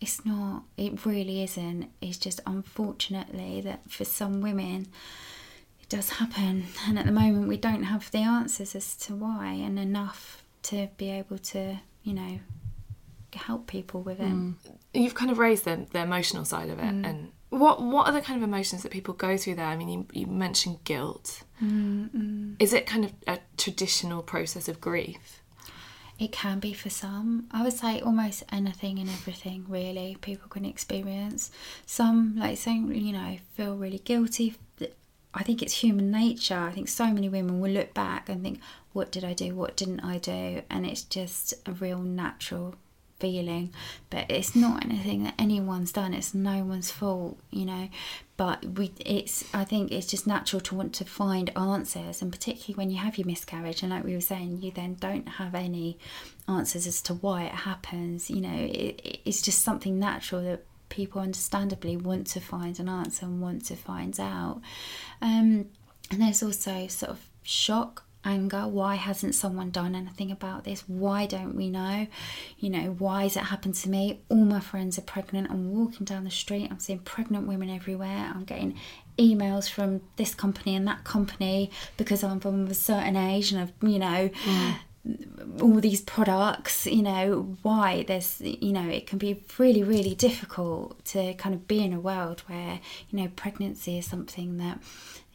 [0.00, 1.90] It's not, it really isn't.
[2.00, 4.88] It's just unfortunately that for some women,
[5.80, 6.64] it does happen.
[6.86, 10.88] And at the moment, we don't have the answers as to why and enough to
[10.96, 12.40] be able to, you know,
[13.34, 14.26] help people with it.
[14.26, 14.54] Mm.
[14.92, 17.06] You've kind of raised the, the emotional side of it, mm.
[17.06, 19.66] and what what are the kind of emotions that people go through there?
[19.66, 21.42] I mean, you, you mentioned guilt.
[21.62, 22.56] Mm, mm.
[22.58, 25.42] Is it kind of a traditional process of grief?
[26.18, 27.46] It can be for some.
[27.50, 31.50] I would say almost anything and everything, really, people can experience.
[31.86, 34.54] Some, like saying, you know, feel really guilty.
[35.34, 36.58] I think it's human nature.
[36.58, 38.60] I think so many women will look back and think,
[38.92, 39.54] what did I do?
[39.54, 40.62] What didn't I do?
[40.68, 42.74] And it's just a real natural
[43.22, 43.72] feeling.
[44.10, 46.12] But it's not anything that anyone's done.
[46.12, 47.88] It's no one's fault, you know.
[48.36, 49.44] But we, it's.
[49.54, 53.16] I think it's just natural to want to find answers, and particularly when you have
[53.16, 55.98] your miscarriage, and like we were saying, you then don't have any
[56.48, 58.28] answers as to why it happens.
[58.28, 63.24] You know, it, it's just something natural that people understandably want to find an answer
[63.24, 64.60] and want to find out.
[65.22, 65.66] Um,
[66.10, 68.68] and there's also sort of shock, anger.
[68.68, 70.84] Why hasn't someone done anything about this?
[70.86, 72.06] Why don't we know?
[72.58, 74.20] You know, why has it happened to me?
[74.28, 75.50] All my friends are pregnant.
[75.50, 78.32] I'm walking down the street, I'm seeing pregnant women everywhere.
[78.34, 78.78] I'm getting
[79.18, 83.72] emails from this company and that company because I'm from a certain age and I've,
[83.82, 84.74] you know, mm.
[85.60, 91.04] All these products you know why there's you know it can be really really difficult
[91.04, 92.78] to kind of be in a world where
[93.10, 94.78] you know pregnancy is something that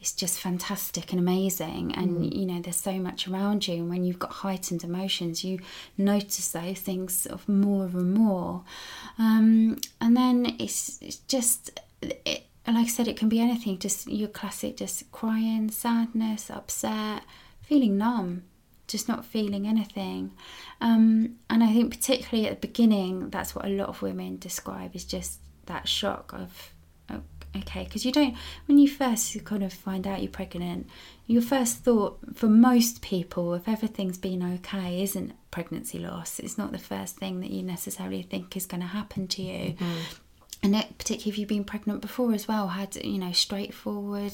[0.00, 1.92] is just fantastic and amazing.
[1.94, 3.74] And you know there's so much around you.
[3.74, 5.58] And when you've got heightened emotions you
[5.96, 8.64] notice those things sort of more and more.
[9.18, 13.78] Um, and then it's, it's just it, like I said it can be anything.
[13.78, 17.22] Just your classic just crying sadness upset
[17.62, 18.44] feeling numb
[18.88, 20.32] just not feeling anything.
[20.80, 24.96] Um, and I think, particularly at the beginning, that's what a lot of women describe
[24.96, 26.72] is just that shock of,
[27.10, 27.20] oh,
[27.56, 28.34] okay, because you don't,
[28.66, 30.88] when you first kind of find out you're pregnant,
[31.26, 36.38] your first thought for most people, if everything's been okay, isn't pregnancy loss.
[36.38, 39.76] It's not the first thing that you necessarily think is going to happen to you.
[40.62, 44.32] And it, particularly if you've been pregnant before as well, had you know straightforward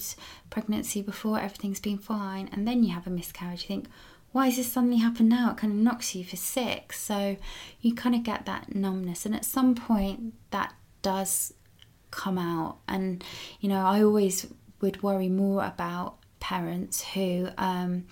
[0.48, 3.62] pregnancy before, everything's been fine, and then you have a miscarriage.
[3.62, 3.88] You think,
[4.34, 5.52] why has this suddenly happened now?
[5.52, 7.00] It kind of knocks you for six.
[7.00, 7.36] So
[7.80, 9.24] you kind of get that numbness.
[9.24, 11.54] And at some point, that does
[12.10, 12.78] come out.
[12.88, 13.22] And,
[13.60, 14.48] you know, I always
[14.80, 18.06] would worry more about parents who um,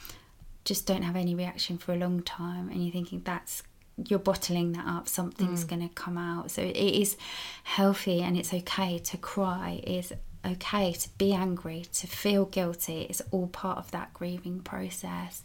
[0.64, 2.68] just don't have any reaction for a long time.
[2.68, 3.64] And you're thinking that's
[4.08, 7.14] you're bottling that up something's going to come out so it is
[7.62, 10.12] healthy and it's okay to cry it's
[10.46, 13.06] okay to be angry, to feel guilty.
[13.08, 15.42] It's all part of that grieving process.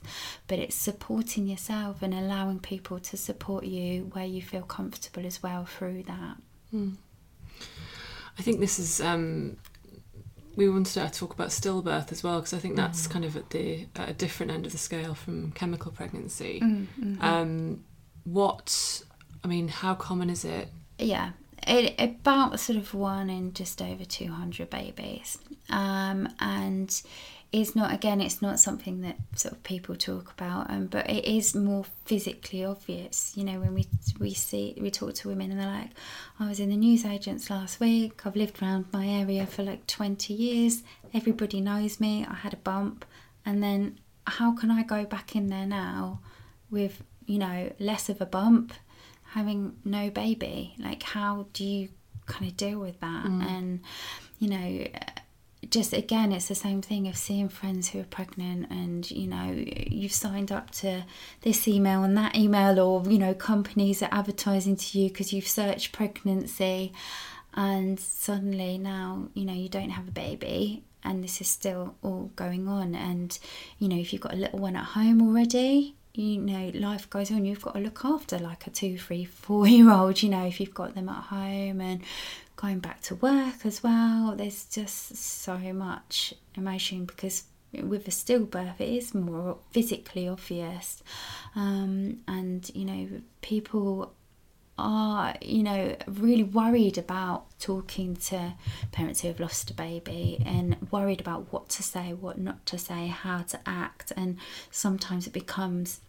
[0.48, 5.42] But it's supporting yourself and allowing people to support you where you feel comfortable as
[5.44, 6.38] well through that.
[8.38, 9.02] I think this is.
[9.02, 9.58] Um,
[10.56, 13.52] we wanted to talk about stillbirth as well because I think that's kind of at
[13.52, 16.60] the at a different end of the scale from chemical pregnancy.
[17.22, 17.84] Um,
[18.24, 19.04] what
[19.44, 20.70] I mean, how common is it?
[20.98, 21.32] Yeah,
[21.68, 25.38] it, about sort of one in just over 200 babies.
[25.70, 27.02] Um, and
[27.52, 31.26] it's not, again, it's not something that sort of people talk about, um, but it
[31.26, 33.34] is more physically obvious.
[33.36, 33.88] You know, when we
[34.20, 35.92] we see, we talk to women and they're like,
[36.40, 40.34] I was in the newsagents last week, I've lived around my area for like 20
[40.34, 43.06] years, everybody knows me, I had a bump,
[43.46, 46.20] and then how can I go back in there now
[46.70, 48.74] with, you know, less of a bump?
[49.38, 51.90] Having no baby like how do you
[52.26, 53.26] kind of deal with that?
[53.26, 53.42] Mm.
[53.50, 53.80] And
[54.40, 54.88] you know
[55.70, 59.54] just again it's the same thing of seeing friends who are pregnant and you know
[59.56, 61.04] you've signed up to
[61.42, 65.48] this email and that email or you know companies are advertising to you because you've
[65.48, 66.94] searched pregnancy
[67.54, 72.32] and suddenly now you know you don't have a baby and this is still all
[72.36, 72.94] going on.
[72.96, 73.38] And
[73.80, 77.32] you know if you've got a little one at home already you know life goes
[77.32, 80.46] on you've got to look after like a two three four year old you know
[80.46, 82.02] if you've got them at home and
[82.56, 87.44] going back to work as well there's just so much emotion because
[87.84, 91.04] with a stillbirth it is more physically obvious
[91.56, 93.08] um, and you know
[93.42, 94.12] people
[94.80, 98.54] are, you know, really worried about talking to
[98.92, 102.78] parents who have lost a baby and worried about what to say, what not to
[102.78, 104.12] say, how to act.
[104.16, 104.38] And
[104.70, 106.02] sometimes it becomes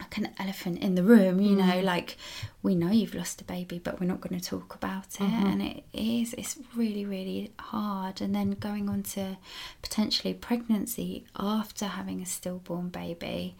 [0.00, 1.82] like an elephant in the room, you know, mm.
[1.82, 2.16] like
[2.62, 5.18] we know you've lost a baby, but we're not going to talk about it.
[5.18, 5.46] Mm-hmm.
[5.46, 8.20] And it is, it's really, really hard.
[8.20, 9.36] And then going on to
[9.82, 13.56] potentially pregnancy after having a stillborn baby,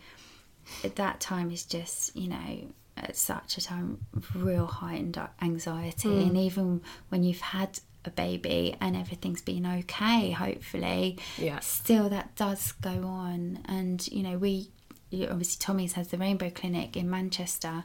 [0.85, 6.09] at that time is just, you know, at such a time of real heightened anxiety.
[6.09, 6.27] Mm.
[6.29, 11.61] And even when you've had a baby and everything's been okay, hopefully, Yeah.
[11.61, 13.61] still that does go on.
[13.65, 14.71] And, you know, we,
[15.13, 17.85] obviously Tommy's has the Rainbow Clinic in Manchester.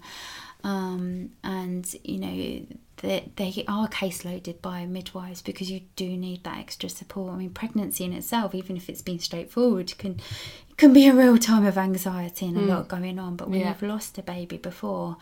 [0.63, 2.65] Um, and, you know,
[2.97, 7.33] they, they are caseloaded by midwives because you do need that extra support.
[7.33, 10.19] I mean, pregnancy in itself, even if it's been straightforward, can
[10.77, 13.35] can be a real time of anxiety and a lot going on.
[13.35, 13.69] But when Yeah.
[13.69, 15.17] you've lost a baby before,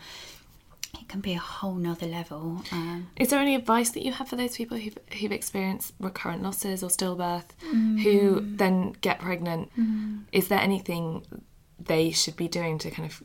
[0.94, 2.62] it can be a whole nother level.
[2.70, 6.42] Um, Is there any advice that you have for those people who've, who've experienced recurrent
[6.42, 8.00] losses or stillbirth Mm.
[8.02, 9.70] who then get pregnant?
[10.32, 11.26] Is there anything
[11.86, 13.22] they should be doing to kind of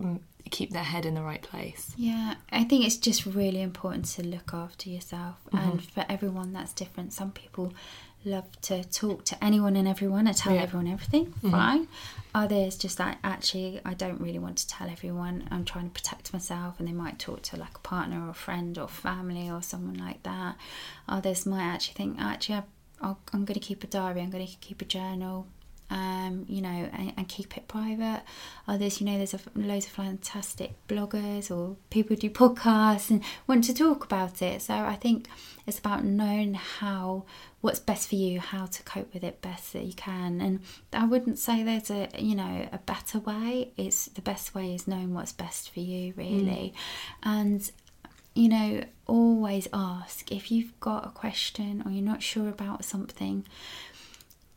[0.00, 1.92] mm, keep their head in the right place?
[1.96, 6.72] Yeah, I think it's just really important to look after yourself, and for everyone that's
[6.72, 7.12] different.
[7.12, 7.72] Some people
[8.22, 10.60] love to talk to anyone and everyone and tell Yeah.
[10.62, 11.32] everyone everything.
[11.50, 11.88] Fine.
[12.34, 15.48] Others just like actually, I don't really want to tell everyone.
[15.50, 18.34] I'm trying to protect myself, and they might talk to like a partner or a
[18.34, 20.56] friend or family or someone like that.
[21.08, 24.20] Others might actually think, actually, I- I'm going to keep a diary.
[24.20, 25.46] I'm going to keep a journal
[25.90, 28.22] um, you know, and, and keep it private.
[28.68, 33.22] Others, you know, there's a, loads of fantastic bloggers or people who do podcasts and
[33.46, 34.62] want to talk about it.
[34.62, 35.28] So I think
[35.66, 37.24] it's about knowing how
[37.60, 40.40] what's best for you, how to cope with it best that you can.
[40.40, 40.60] And
[40.92, 43.72] I wouldn't say there's a you know a better way.
[43.76, 46.72] It's the best way is knowing what's best for you, really,
[47.22, 47.70] and
[48.34, 53.44] you know, always ask if you've got a question or you're not sure about something.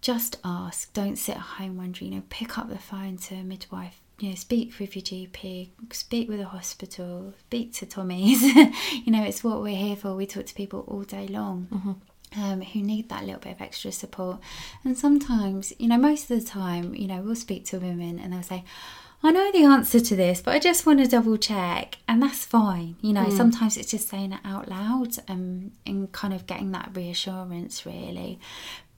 [0.04, 0.92] Just ask.
[0.92, 2.12] Don't sit at home wondering.
[2.12, 4.02] You know, pick up the phone to a midwife.
[4.20, 5.70] You know, speak with your GP.
[5.94, 7.34] Speak with a hospital.
[7.48, 8.44] Speak to Tommy's.
[8.44, 10.14] you know, it's what we're here for.
[10.14, 12.02] We talk to people all day long.
[12.36, 14.40] Um, who need that little bit of extra support.
[14.84, 18.34] And sometimes, you know, most of the time, you know, we'll speak to women and
[18.34, 18.66] they'll say,
[19.22, 22.00] I know the answer to this, but I just want to double check.
[22.10, 22.98] And that's fine.
[23.00, 26.90] You know, sometimes it's just saying it out loud um, and kind of getting that
[26.94, 28.40] reassurance, really.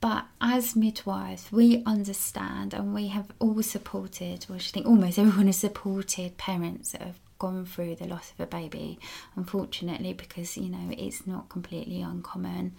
[0.05, 5.47] But as midwives, we understand and we have all supported, well, I think almost everyone
[5.47, 8.99] has supported parents that have gone through the loss of a baby,
[9.35, 12.75] unfortunately, because, you know, it's not completely uncommon.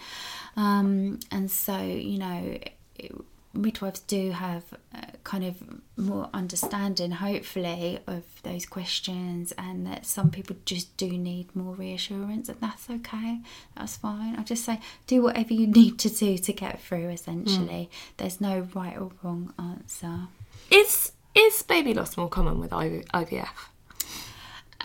[0.56, 2.58] Um, and so, you know,
[2.94, 3.12] it,
[3.56, 4.64] midwives do have
[4.94, 5.56] uh, kind of
[5.96, 12.48] more understanding, hopefully, of those questions, and that some people just do need more reassurance,
[12.48, 13.40] and that's okay.
[13.76, 14.36] That's fine.
[14.36, 17.08] I just say do whatever you need to do to get through.
[17.08, 20.28] Essentially, there's no right or wrong answer.
[20.70, 23.48] Is is baby loss more common with IVF?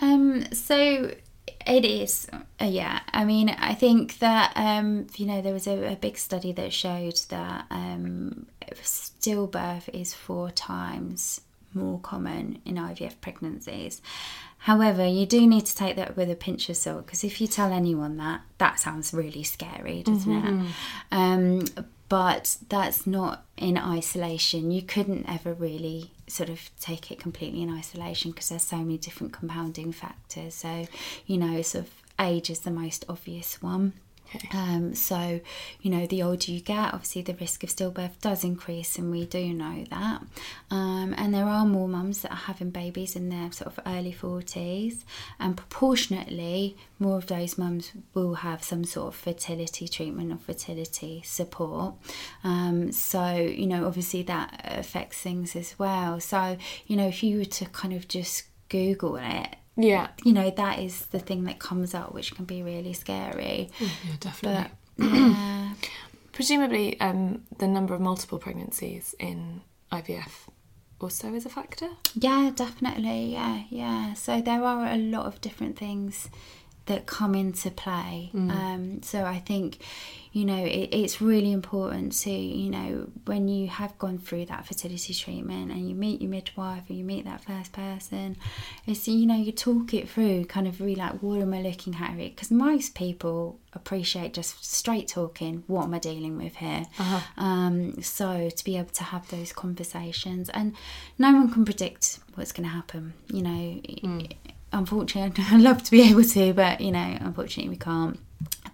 [0.00, 1.12] Um, so
[1.66, 2.28] it is,
[2.60, 3.00] uh, yeah.
[3.12, 6.72] I mean, I think that um, you know there was a, a big study that
[6.72, 11.40] showed that um, stillbirth is four times
[11.74, 14.02] more common in IVF pregnancies.
[14.58, 17.48] However, you do need to take that with a pinch of salt because if you
[17.48, 20.70] tell anyone that, that sounds really scary, doesn't it?
[21.10, 21.64] Um,
[22.12, 24.70] but that's not in isolation.
[24.70, 28.98] You couldn't ever really sort of take it completely in isolation because there's so many
[28.98, 30.52] different compounding factors.
[30.52, 30.86] So,
[31.26, 33.94] you know, sort of age is the most obvious one.
[34.52, 35.40] Um, so,
[35.80, 39.26] you know, the older you get, obviously the risk of stillbirth does increase, and we
[39.26, 40.22] do know that.
[40.70, 44.12] Um, and there are more mums that are having babies in their sort of early
[44.12, 45.04] 40s,
[45.38, 51.22] and proportionately, more of those mums will have some sort of fertility treatment or fertility
[51.24, 51.94] support.
[52.44, 56.20] Um, so, you know, obviously that affects things as well.
[56.20, 60.08] So, you know, if you were to kind of just Google it, Yeah.
[60.24, 63.88] you know that is the thing that comes up which can be really scary Yeah,
[64.20, 64.70] definitely.
[64.98, 65.72] but yeah
[66.32, 69.60] Presumably, um, the number of multiple pregnancies in
[69.92, 70.48] IVF
[70.98, 71.90] also is a factor.
[72.14, 76.28] yeah definitely yeah yeah so there are a lot of different things
[76.86, 78.30] that come into play.
[78.34, 79.78] Um, so i think
[80.32, 84.66] you know it, it's really important to you know when you have gone through that
[84.66, 88.36] fertility treatment and you meet your midwife or you meet that first person
[88.86, 91.94] it's you know you talk it through kind of really like what am i looking
[91.96, 92.30] at here?
[92.30, 96.84] Because most people appreciate just straight talking what am i dealing with here?
[97.36, 100.74] Um, so to be able to have those conversations and
[101.18, 103.80] no one can predict what's going to happen you know
[104.72, 108.18] unfortunately, I'd love to be able to, but you know, unfortunately, we can't.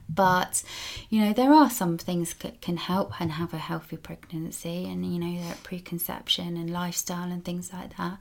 [0.08, 0.62] But
[1.10, 5.04] you know, there are some things that can help and have a healthy pregnancy, and
[5.04, 8.18] you know, preconception and lifestyle and things like that.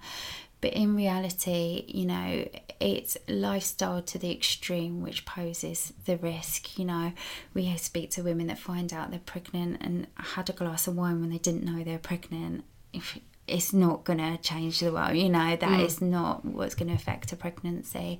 [0.59, 2.47] But in reality, you know,
[2.79, 6.79] it's lifestyle to the extreme which poses the risk.
[6.79, 7.13] You know,
[7.53, 11.21] we speak to women that find out they're pregnant and had a glass of wine
[11.21, 12.63] when they didn't know they were pregnant.
[12.91, 15.85] If it's not going to change the world, you know, that mm.
[15.85, 18.19] is not what's going to affect a pregnancy.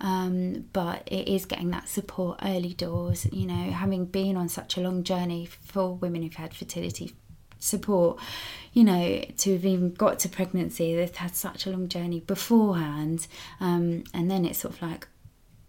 [0.00, 4.76] Um, but it is getting that support early doors, you know, having been on such
[4.76, 7.14] a long journey for women who've had fertility
[7.60, 8.18] support,
[8.72, 13.26] you know, to have even got to pregnancy, they've had such a long journey beforehand.
[13.60, 15.08] Um, and then it's sort of like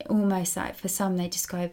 [0.09, 1.71] almost like for some, they describe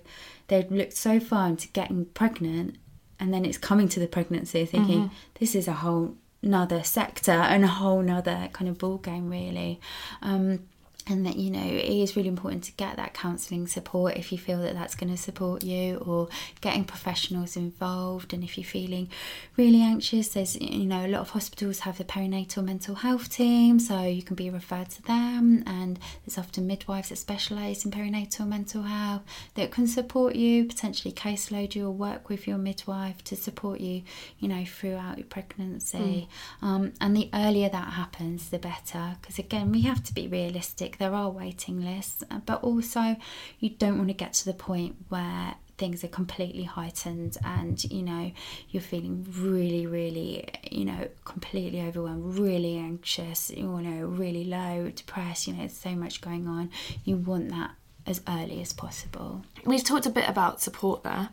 [0.48, 2.76] they've looked so far into getting pregnant
[3.18, 5.14] and then it's coming to the pregnancy thinking mm-hmm.
[5.38, 9.80] this is a whole another sector and a whole nother kind of ball game really.
[10.22, 10.60] Um,
[11.08, 14.38] and that you know it is really important to get that counselling support if you
[14.38, 16.28] feel that that's going to support you or
[16.60, 19.08] getting professionals involved and if you're feeling
[19.56, 23.78] really anxious there's you know a lot of hospitals have the perinatal mental health team
[23.78, 28.46] so you can be referred to them and there's often midwives that specialise in perinatal
[28.46, 29.22] mental health
[29.54, 34.02] that can support you potentially caseload you or work with your midwife to support you
[34.38, 36.28] you know throughout your pregnancy
[36.62, 36.66] mm.
[36.66, 40.91] um, and the earlier that happens the better because again we have to be realistic
[40.98, 43.16] there are waiting lists, uh, but also
[43.58, 48.02] you don't want to get to the point where things are completely heightened and you
[48.02, 48.30] know
[48.68, 55.46] you're feeling really really you know completely overwhelmed really anxious you know really low depressed
[55.46, 56.70] you know there's so much going on.
[57.04, 57.72] You want that
[58.06, 59.44] as early as possible.
[59.64, 61.30] We've talked a bit about support there.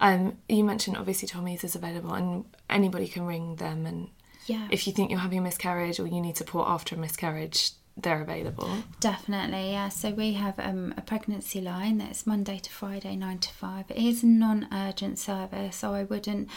[0.00, 4.08] Um, you mentioned obviously Tommy's is available and anybody can ring them and
[4.46, 4.68] yeah.
[4.70, 8.22] if you think you're having a miscarriage or you need support after a miscarriage they're
[8.22, 8.68] available.
[8.98, 9.88] Definitely, yeah.
[9.88, 13.84] So we have um, a pregnancy line that's Monday to Friday, 9 to 5.
[13.90, 16.48] It is a non urgent service, so I wouldn't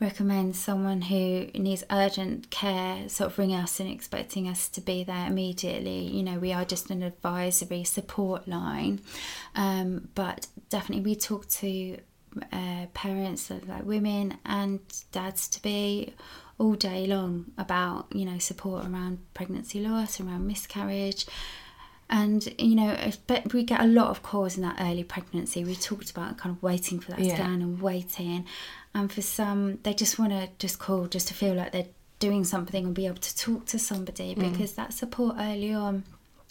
[0.00, 5.02] recommend someone who needs urgent care sort of ring us and expecting us to be
[5.02, 6.00] there immediately.
[6.00, 9.00] You know, we are just an advisory support line,
[9.54, 11.96] um, but definitely we talk to
[12.52, 14.80] uh, parents, like women and
[15.10, 16.12] dads to be
[16.62, 21.26] all day long about you know support around pregnancy loss around miscarriage
[22.08, 25.64] and you know if, but we get a lot of calls in that early pregnancy
[25.64, 27.34] we talked about kind of waiting for that yeah.
[27.34, 28.46] scan and waiting
[28.94, 31.86] and for some they just want to just call just to feel like they're
[32.20, 34.52] doing something and be able to talk to somebody mm.
[34.52, 36.04] because that support early on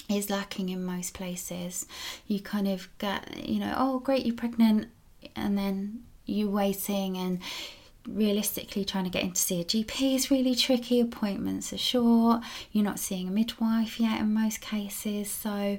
[0.10, 1.86] is lacking in most places
[2.28, 4.90] you kind of get you know oh great you're pregnant
[5.38, 7.40] and then you waiting and
[8.08, 11.00] realistically trying to get in to see a GP is really tricky.
[11.00, 12.42] Appointments are short.
[12.72, 15.30] You're not seeing a midwife yet in most cases.
[15.30, 15.78] So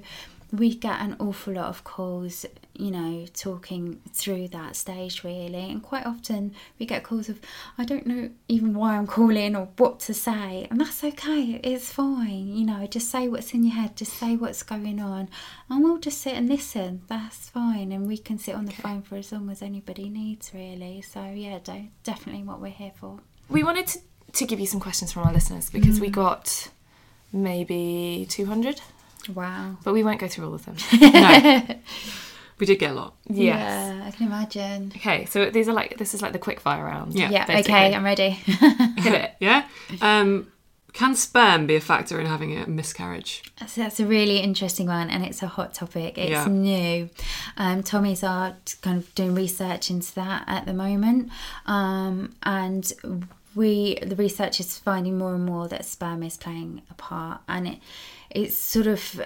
[0.53, 2.45] we get an awful lot of calls,
[2.75, 5.71] you know, talking through that stage really.
[5.71, 7.41] And quite often we get calls of,
[7.79, 10.67] I don't know even why I'm calling or what to say.
[10.71, 12.49] And that's okay, it's fine.
[12.49, 15.31] You know, just say what's in your head, just say what's going on.
[15.71, 17.01] And we'll just sit and listen.
[17.09, 17.91] That's fine.
[17.91, 18.83] And we can sit on the okay.
[18.83, 21.01] phone for as long as anybody needs really.
[21.01, 21.61] So, yeah,
[22.05, 23.21] definitely what we're here for.
[23.49, 23.99] We wanted to,
[24.35, 26.03] to give you some questions from our listeners because mm.
[26.03, 26.69] we got
[27.33, 28.83] maybe 200
[29.29, 29.79] Wow.
[29.85, 30.77] But we won't go through all of them.
[31.01, 31.63] no.
[32.59, 33.17] We did get a lot.
[33.29, 33.59] Yes.
[33.59, 34.93] Yeah, I can imagine.
[34.95, 37.15] Okay, so these are like this is like the quick fire round.
[37.15, 37.31] Yeah.
[37.31, 37.59] Yeah.
[37.59, 38.31] Okay, I'm ready.
[38.31, 39.35] Hit it.
[39.41, 39.67] Yeah.
[40.01, 40.53] Um,
[40.93, 43.43] can sperm be a factor in having a miscarriage?
[43.67, 46.19] So that's a really interesting one, and it's a hot topic.
[46.19, 46.47] It's yeah.
[46.47, 47.09] new.
[47.57, 51.31] Um, Tommy's are kind of doing research into that at the moment,
[51.65, 52.93] um, and
[53.55, 57.69] we the research is finding more and more that sperm is playing a part, and
[57.69, 57.79] it
[58.35, 59.21] it's sort of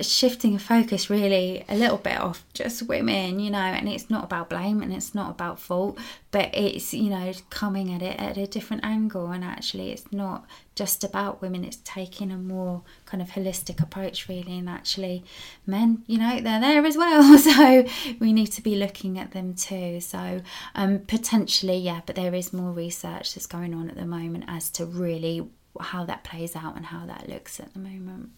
[0.00, 4.24] shifting a focus really a little bit off just women, you know, and it's not
[4.24, 5.98] about blame and it's not about fault,
[6.30, 9.28] but it's, you know, coming at it at a different angle.
[9.28, 10.44] And actually, it's not
[10.74, 14.58] just about women, it's taking a more kind of holistic approach, really.
[14.58, 15.24] And actually,
[15.66, 17.38] men, you know, they're there as well.
[17.46, 17.86] So
[18.18, 20.00] we need to be looking at them too.
[20.00, 20.42] So
[20.74, 24.68] um, potentially, yeah, but there is more research that's going on at the moment as
[24.70, 25.48] to really
[25.82, 28.30] how that plays out and how that looks at the moment.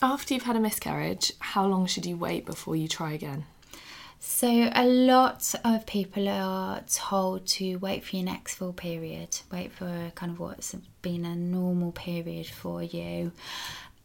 [0.00, 3.44] After you've had a miscarriage, how long should you wait before you try again?
[4.18, 9.72] So, a lot of people are told to wait for your next full period, wait
[9.72, 13.32] for kind of what's been a normal period for you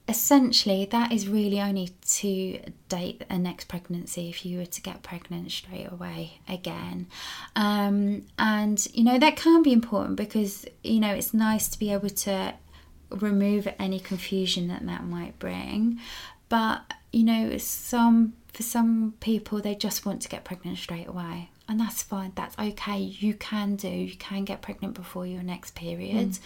[0.08, 5.04] essentially that is really only to date a next pregnancy if you were to get
[5.04, 7.08] pregnant straight away again
[7.56, 11.92] um, and you know that can be important because you know it's nice to be
[11.92, 12.54] able to
[13.10, 16.00] remove any confusion that that might bring
[16.50, 21.50] but you know, some for some people they just want to get pregnant straight away.
[21.70, 22.32] And that's fine.
[22.36, 22.98] That's okay.
[22.98, 23.90] You can do.
[23.90, 26.30] You can get pregnant before your next period.
[26.30, 26.40] Mm.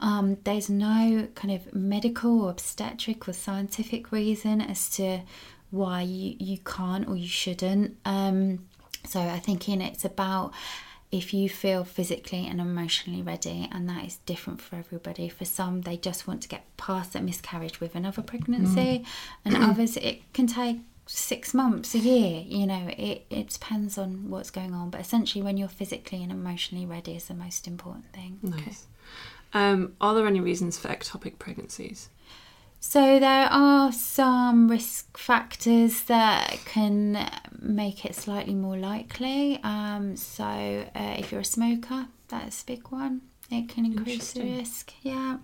[0.00, 5.22] Um, there's no kind of medical, or obstetric, or scientific reason as to
[5.70, 7.96] why you, you can't or you shouldn't.
[8.04, 8.66] Um,
[9.04, 10.52] so I think in it's about
[11.10, 15.28] if you feel physically and emotionally ready, and that is different for everybody.
[15.28, 19.04] For some, they just want to get past that miscarriage with another pregnancy,
[19.44, 22.44] and others it can take six months, a year.
[22.46, 24.90] You know, it it depends on what's going on.
[24.90, 28.38] But essentially, when you're physically and emotionally ready, is the most important thing.
[28.42, 28.86] Nice.
[29.54, 32.10] Um, are there any reasons for ectopic pregnancies?
[32.80, 37.28] So there are some risk factors that can
[37.58, 39.58] make it slightly more likely.
[39.64, 43.22] Um, so uh, if you're a smoker, that's a big one.
[43.50, 44.92] It can increase the risk.
[45.02, 45.38] Yeah.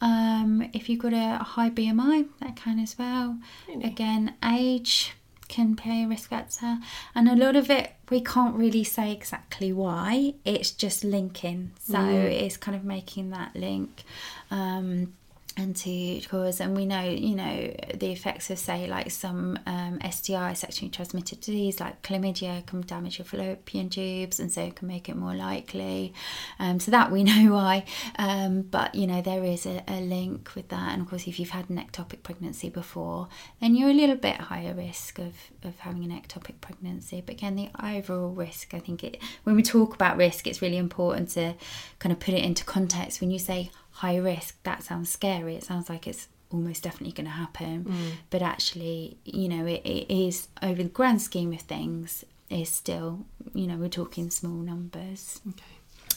[0.00, 3.38] Um, if you've got a high BMI, that can as well.
[3.82, 5.12] Again, age
[5.48, 6.78] can play a risk factor,
[7.14, 10.34] and a lot of it we can't really say exactly why.
[10.44, 14.04] It's just linking, so it's kind of making that link.
[14.50, 15.14] Um,
[15.58, 19.98] and to cause and we know you know the effects of say like some um,
[20.08, 24.86] STI sexually transmitted disease like chlamydia can damage your fallopian tubes and so it can
[24.86, 26.14] make it more likely.
[26.60, 27.84] Um, so that we know why.
[28.16, 30.92] Um, but you know there is a, a link with that.
[30.92, 33.28] And of course if you've had an ectopic pregnancy before
[33.60, 35.34] then you're a little bit higher risk of,
[35.64, 37.20] of having an ectopic pregnancy.
[37.20, 40.76] But again the overall risk I think it when we talk about risk it's really
[40.76, 41.54] important to
[41.98, 43.20] kind of put it into context.
[43.20, 45.56] When you say high risk that sounds scary.
[45.56, 48.10] It sounds like it's almost definitely going to happen mm.
[48.30, 53.26] but actually you know it, it is over the grand scheme of things is still
[53.52, 55.40] you know we're talking small numbers.
[55.46, 55.62] Okay.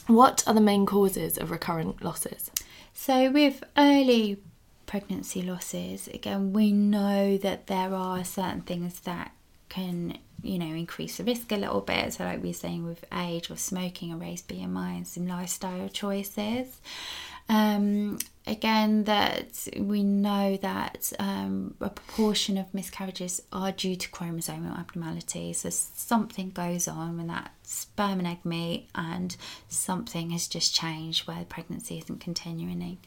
[0.06, 2.50] What are the main causes of recurrent losses?
[2.94, 4.38] so with early
[4.86, 9.32] pregnancy losses again we know that there are certain things that
[9.68, 12.12] can you know increase the risk a little bit.
[12.14, 15.88] So like we were saying with age or smoking or raised bmi and some lifestyle
[15.88, 16.80] choices
[17.52, 24.78] um, again that we know that um, a proportion of miscarriages are due to chromosomal
[24.78, 25.58] abnormalities.
[25.58, 29.36] So something goes on when that sperm and egg meet and
[29.68, 32.98] something has just changed where the pregnancy isn't continuing.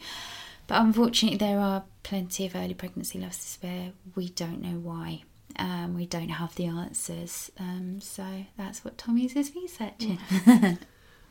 [0.68, 5.24] But unfortunately there are plenty of early pregnancy losses where we don't know why
[5.58, 7.52] um, we don't have the answers.
[7.60, 10.20] Um, so that's what Tommy's is researching.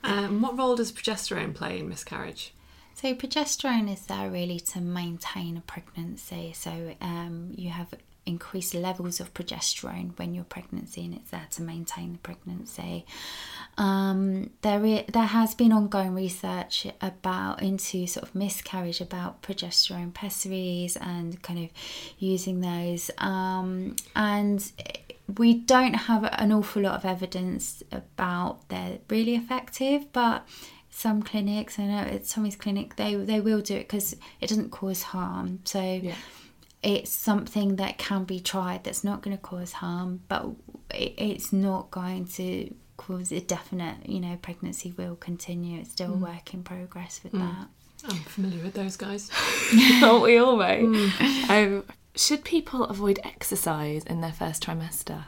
[0.05, 2.53] Um, what role does progesterone play in miscarriage?
[2.95, 6.53] So progesterone is there really to maintain a pregnancy.
[6.55, 7.93] So um, you have
[8.27, 13.05] increased levels of progesterone when you're pregnancy, and it's there to maintain the pregnancy.
[13.77, 20.97] Um, there, there has been ongoing research about into sort of miscarriage about progesterone pessaries
[20.97, 21.71] and kind of
[22.19, 23.11] using those.
[23.19, 24.73] Um, and
[25.37, 30.47] we don't have an awful lot of evidence about they're really effective, but
[30.97, 34.71] some clinics, I know at Tommy's clinic, they they will do it because it doesn't
[34.71, 35.59] cause harm.
[35.65, 36.01] So
[36.85, 38.85] it's something that can be tried.
[38.85, 40.47] That's not going to cause harm, but
[40.91, 44.09] it, it's not going to cause a definite.
[44.09, 45.81] You know, pregnancy will continue.
[45.81, 46.21] It's still a mm.
[46.21, 47.41] work in progress with mm.
[47.41, 47.67] that.
[48.09, 49.31] I'm familiar with those guys.
[50.03, 50.85] Aren't we all, mate?
[50.85, 51.51] Mm.
[51.51, 51.85] Um,
[52.15, 55.25] should people avoid exercise in their first trimester?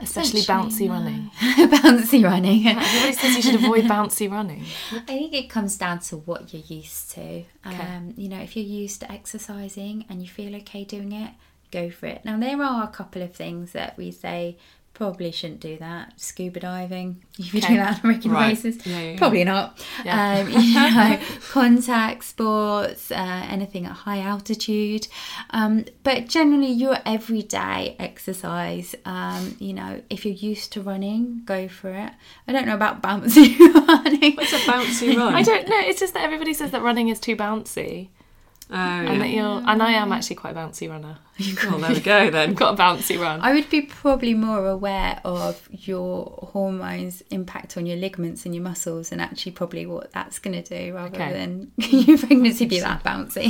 [0.00, 0.94] Especially bouncy no.
[0.94, 1.30] running.
[1.40, 2.66] bouncy running.
[2.66, 4.64] Everybody says you should avoid bouncy running.
[4.92, 7.20] I think it comes down to what you're used to.
[7.20, 7.46] Okay.
[7.66, 11.32] Um, you know, if you're used to exercising and you feel okay doing it,
[11.70, 12.24] go for it.
[12.24, 14.56] Now, there are a couple of things that we say
[15.00, 16.12] probably shouldn't do that.
[16.20, 17.68] Scuba diving, if you Okay.
[17.68, 18.50] do that on a regular Right.
[18.50, 19.18] basis, Yeah, yeah, yeah.
[19.18, 19.82] probably not.
[20.06, 21.18] Um, you know,
[21.50, 25.08] contact sports, uh, anything at high altitude.
[25.50, 31.66] Um, but generally, your everyday exercise, um, you know, if you're used to running, go
[31.66, 32.12] for it.
[32.46, 34.34] I don't know about bouncy running.
[34.36, 35.34] What's a bouncy run?
[35.34, 35.80] I don't know.
[35.80, 38.08] It's just that everybody says that running is too bouncy,
[38.72, 39.56] Oh, and that yeah.
[39.58, 39.62] you're.
[39.68, 41.18] And I am actually quite a bouncy runner.
[41.64, 42.50] Well, there we go then.
[42.50, 43.40] I've got a bouncy run.
[43.40, 48.62] I would be probably more aware of your hormones' impact on your ligaments and your
[48.62, 51.32] muscles, and actually probably what that's going to do, rather Okay.
[51.32, 53.48] than your pregnancy be that bouncy.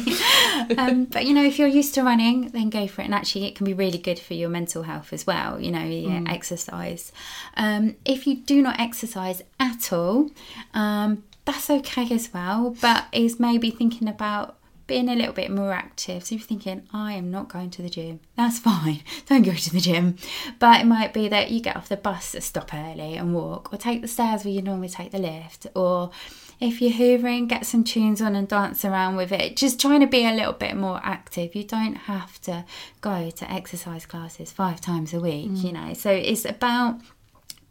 [0.79, 3.07] um, but you know, if you're used to running, then go for it.
[3.07, 5.61] And actually, it can be really good for your mental health as well.
[5.61, 7.13] You know, your exercise.
[7.57, 10.31] Um, if you do not exercise at all,
[10.75, 12.77] um, that's okay as well.
[12.81, 14.57] But is maybe thinking about
[14.91, 16.25] being a little bit more active.
[16.25, 19.03] So if you're thinking, I am not going to the gym, that's fine.
[19.27, 20.17] Don't go to the gym.
[20.59, 23.79] But it might be that you get off the bus, stop early and walk, or
[23.79, 26.11] take the stairs where you normally take the lift, or
[26.59, 29.57] if you're hoovering, get some tunes on and dance around with it.
[29.57, 31.55] Just trying to be a little bit more active.
[31.55, 32.65] You don't have to
[33.01, 35.65] go to exercise classes five times a week, mm.
[35.65, 35.95] you know.
[35.95, 37.01] So it's about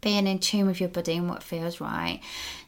[0.00, 2.20] being in tune with your body and what feels right.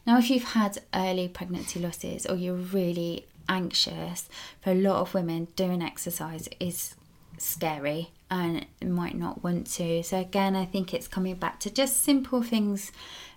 [0.05, 4.29] Now, if you've had early pregnancy losses or you're really anxious,
[4.61, 6.95] for a lot of women, doing exercise is
[7.37, 10.01] scary and might not want to.
[10.03, 12.91] So, again, I think it's coming back to just simple things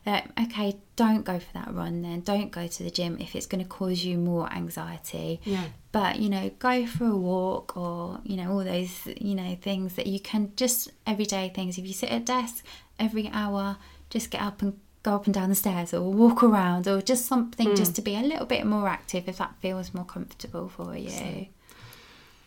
[0.04, 3.46] that, okay, don't go for that run then, don't go to the gym if it's
[3.46, 5.40] going to cause you more anxiety.
[5.44, 5.64] Yeah.
[5.92, 9.96] But, you know, go for a walk or, you know, all those, you know, things
[9.96, 11.76] that you can just everyday things.
[11.76, 12.64] If you sit at a desk
[12.98, 13.78] every hour,
[14.08, 17.26] just get up and go up and down the stairs or walk around or just
[17.26, 20.96] something just to be a little bit more active if that feels more comfortable for
[20.96, 21.46] you.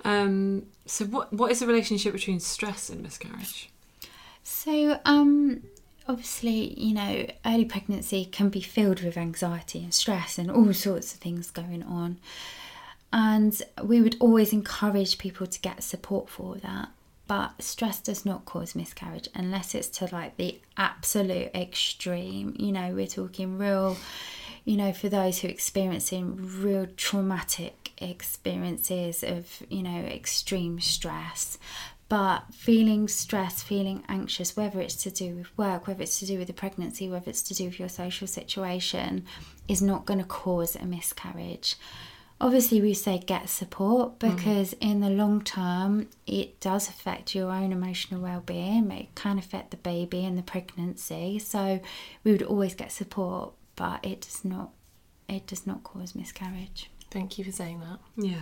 [0.03, 3.69] Um, so what what is the relationship between stress and miscarriage?
[4.43, 5.63] So, um,
[6.07, 11.13] obviously, you know, early pregnancy can be filled with anxiety and stress and all sorts
[11.13, 12.17] of things going on.
[13.13, 16.89] And we would always encourage people to get support for that.
[17.29, 22.55] But stress does not cause miscarriage unless it's to like the absolute extreme.
[22.57, 23.97] You know, we're talking real,
[24.65, 31.59] you know, for those who are experiencing real traumatic experiences of, you know, extreme stress.
[32.07, 36.39] But feeling stress, feeling anxious, whether it's to do with work, whether it's to do
[36.39, 39.27] with the pregnancy, whether it's to do with your social situation,
[39.67, 41.75] is not going to cause a miscarriage.
[42.41, 47.73] Obviously, we say get support because in the long term, it does affect your own
[47.73, 48.89] emotional well being.
[48.91, 51.39] It can affect the baby and the pregnancy.
[51.39, 51.81] So,
[52.23, 54.69] we would always get support, but it does not.
[55.27, 56.89] It does not cause miscarriage.
[57.11, 57.99] Thank you for saying that.
[58.15, 58.41] Yeah.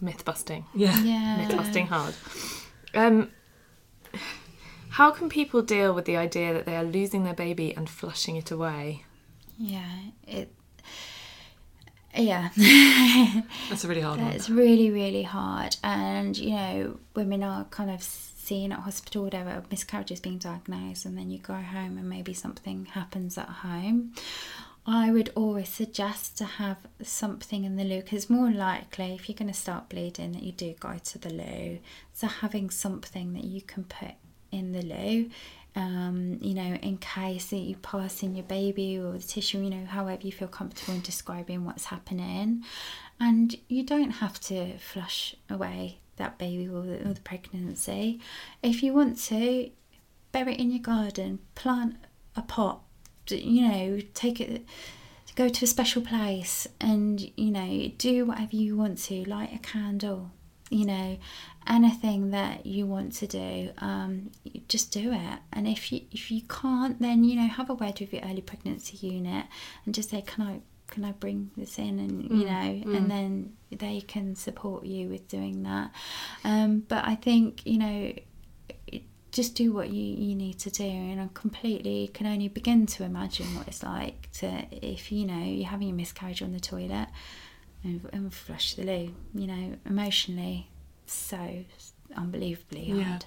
[0.00, 0.66] Myth busting.
[0.74, 1.00] Yeah.
[1.02, 1.36] Yeah.
[1.38, 2.14] Myth busting hard.
[2.94, 3.30] Um,
[4.90, 8.36] how can people deal with the idea that they are losing their baby and flushing
[8.36, 9.04] it away?
[9.58, 9.88] Yeah.
[10.26, 10.52] It.
[12.14, 12.50] Yeah.
[13.68, 14.32] That's a really hard one.
[14.32, 15.76] It's really, really hard.
[15.82, 21.16] And, you know, women are kind of seen at hospital, whatever, miscarriages being diagnosed, and
[21.16, 24.12] then you go home and maybe something happens at home.
[24.86, 29.36] I would always suggest to have something in the loo because more likely if you're
[29.36, 31.78] going to start bleeding that you do go to the loo.
[32.12, 34.12] So having something that you can put
[34.52, 35.30] in the loo,
[35.76, 39.70] um, you know, in case that you pass in your baby or the tissue, you
[39.70, 42.62] know, however you feel comfortable in describing what's happening.
[43.18, 48.20] And you don't have to flush away that baby or the, or the pregnancy.
[48.62, 49.70] If you want to,
[50.32, 51.96] bury it in your garden, plant
[52.36, 52.82] a pot,
[53.28, 54.64] you know, take it,
[55.36, 59.58] go to a special place and, you know, do whatever you want to, light a
[59.58, 60.30] candle,
[60.70, 61.18] you know,
[61.66, 64.30] anything that you want to do, um,
[64.68, 65.38] just do it.
[65.52, 68.42] And if you if you can't, then you know, have a word with your early
[68.42, 69.46] pregnancy unit
[69.84, 73.52] and just say, can I can I bring this in and you know, and then
[73.70, 75.90] they can support you with doing that.
[76.44, 78.12] Um, but I think you know.
[79.32, 83.02] Just do what you, you need to do, and I completely can only begin to
[83.02, 87.08] imagine what it's like to if you know you're having a miscarriage on the toilet
[87.82, 89.14] and, and flush the loo.
[89.34, 90.68] You know, emotionally,
[91.06, 91.64] so
[92.16, 93.02] unbelievably Yeah.
[93.04, 93.24] hard.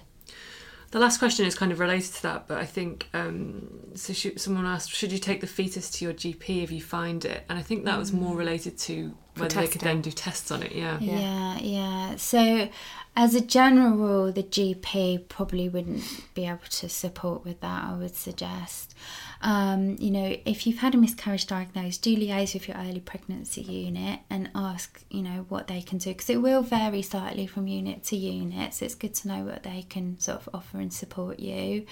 [0.90, 4.14] The last question is kind of related to that, but I think um, so.
[4.14, 7.44] Should, someone asked, should you take the fetus to your GP if you find it?
[7.50, 10.62] And I think that was more related to whether they could then do tests on
[10.62, 10.72] it.
[10.72, 10.98] Yeah.
[10.98, 12.16] Yeah, yeah.
[12.16, 12.70] So,
[13.18, 16.04] as a general rule, the GP probably wouldn't
[16.34, 17.82] be able to support with that.
[17.82, 18.94] I would suggest.
[19.42, 23.62] Um, you know, if you've had a miscarriage diagnosed, do liaise with your early pregnancy
[23.62, 27.66] unit and ask, you know, what they can do because it will vary slightly from
[27.66, 28.74] unit to unit.
[28.74, 31.86] So it's good to know what they can sort of offer and support you.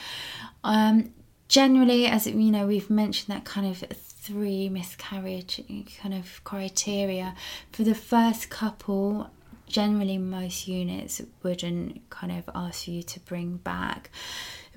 [0.63, 1.13] Um,
[1.49, 5.61] generally, as you know, we've mentioned that kind of three miscarriage
[6.01, 7.35] kind of criteria
[7.73, 9.29] for the first couple.
[9.67, 14.11] Generally, most units wouldn't kind of ask you to bring back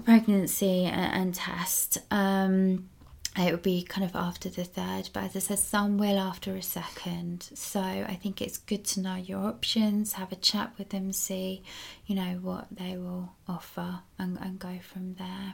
[0.03, 1.99] pregnancy and, and test.
[2.11, 2.89] Um,
[3.37, 6.55] it would be kind of after the third, but as I said, some will after
[6.55, 7.49] a second.
[7.53, 11.61] So I think it's good to know your options, have a chat with them, see,
[12.07, 15.53] you know, what they will offer, and, and go from there.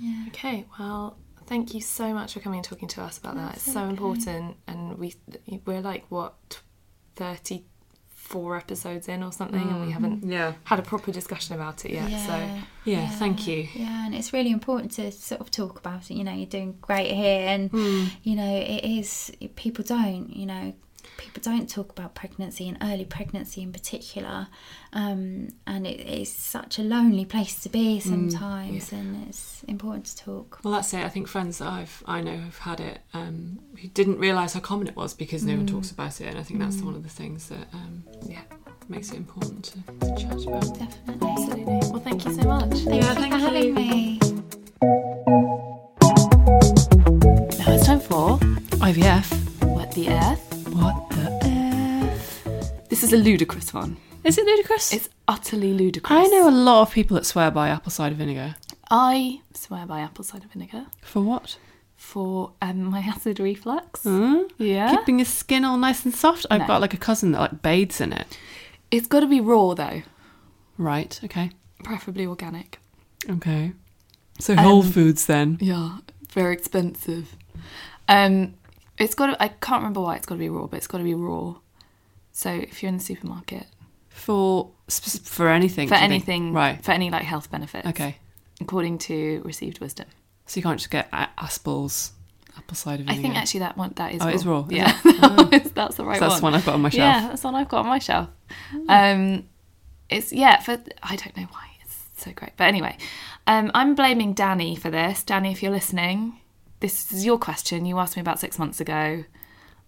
[0.00, 0.24] Yeah.
[0.28, 3.54] Okay, well, thank you so much for coming and talking to us about that.
[3.54, 5.14] It's so important, and we
[5.64, 6.60] we're like what
[7.14, 7.64] thirty
[8.32, 10.52] four episodes in or something, and we haven't Yeah.
[10.64, 12.10] had a proper discussion about it yet.
[12.26, 12.36] So
[12.84, 13.68] Yeah, thank you.
[13.74, 16.14] Yeah, and it's really important to sort of talk about it.
[16.14, 18.04] You know, you're doing great here, and Hmm.
[18.22, 20.28] you know, it is people don't.
[20.40, 20.72] You know,
[21.28, 24.48] people don't talk about pregnancy and early pregnancy in particular,
[24.92, 30.16] um, and it is such a lonely place to be sometimes, and it's important to
[30.16, 30.60] talk.
[30.64, 31.04] Well, that's it.
[31.04, 34.60] I think friends that I've I know have had it um, who didn't realise how
[34.60, 37.02] common it was because no one talks about it, and I think that's one of
[37.02, 38.42] the things that um, yeah
[38.88, 40.78] makes it important to, to chat about.
[40.78, 41.28] Definitely.
[41.28, 41.64] Absolutely.
[41.90, 42.70] Well, thank you so much.
[42.70, 44.18] Thank you for having me.
[47.58, 48.38] Now it's time for
[48.78, 49.66] IVF.
[49.66, 50.48] What the Earth.
[50.72, 51.07] What the f?
[53.00, 53.96] This is a ludicrous one.
[54.24, 54.92] Is it ludicrous?
[54.92, 56.10] It's utterly ludicrous.
[56.18, 58.56] I know a lot of people that swear by apple cider vinegar.
[58.90, 61.58] I swear by apple cider vinegar For what?
[61.94, 64.02] for um, my acid reflux.
[64.02, 64.48] Huh?
[64.56, 64.96] Yeah.
[64.96, 66.44] Keeping your skin all nice and soft.
[66.50, 66.66] I've No.
[66.66, 68.36] got like a cousin that like bathes in it.
[68.90, 70.02] It's got to be raw though,
[70.76, 71.20] Right.
[71.22, 71.52] Okay.
[71.84, 72.80] preferably organic.
[73.30, 73.74] Okay.
[74.40, 75.58] So Whole Um, Foods then.
[75.60, 75.98] Yeah,
[76.32, 77.36] very expensive.
[78.08, 78.54] Um,
[78.98, 79.28] it's got.
[79.28, 81.14] To, I can't remember why it's got to be raw, but it's got to be
[81.14, 81.54] raw.
[82.38, 83.66] So if you're in the supermarket
[84.10, 85.88] For for anything.
[85.88, 86.12] for you think?
[86.12, 86.84] anything, Right.
[86.84, 87.84] For any like health benefits.
[87.88, 88.16] Okay.
[88.60, 90.06] According to received wisdom,
[90.46, 92.12] So you can't just get a- Aspall's
[92.56, 93.18] apple cider vinegar.
[93.18, 94.22] I think actually that one that is.
[94.22, 94.30] Oh, raw.
[94.30, 95.74] it is raw, Yeah, it?
[95.74, 96.40] that's the right So that's one.
[96.40, 97.00] the one I've got on my shelf.
[97.22, 98.28] Yeah, that's the one I've got on my shelf.
[98.88, 99.48] Um,
[100.08, 102.96] it's yeah for I don't know why it's so great, but anyway,
[103.48, 105.24] um, I'm blaming Danny for this.
[105.24, 106.38] Danny, if you're listening,
[106.78, 107.84] this is your question.
[107.84, 109.24] You asked me about six months ago.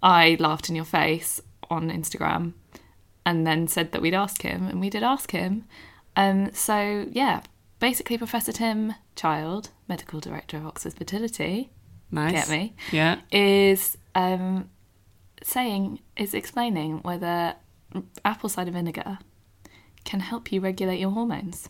[0.03, 1.41] I laughed in your face
[1.71, 2.53] on Instagram,
[3.25, 5.65] and then said that we'd ask him, and we did ask him.
[6.17, 7.43] Um, so yeah,
[7.79, 11.71] basically, Professor Tim Child, medical director of Oxford Fertility,
[12.11, 12.33] Nice.
[12.33, 13.21] get me Yeah.
[13.31, 14.69] is um,
[15.43, 17.55] saying is explaining whether
[18.25, 19.19] apple cider vinegar
[20.05, 21.69] can help you regulate your hormones.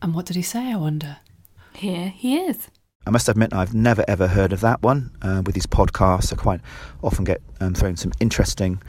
[0.00, 0.72] And what did he say?
[0.72, 1.18] I wonder.
[1.74, 2.68] Here he is.
[3.06, 5.10] I must admit, I've never ever heard of that one.
[5.22, 6.60] Uh, with these podcasts, I quite
[7.02, 8.80] often get um, thrown some interesting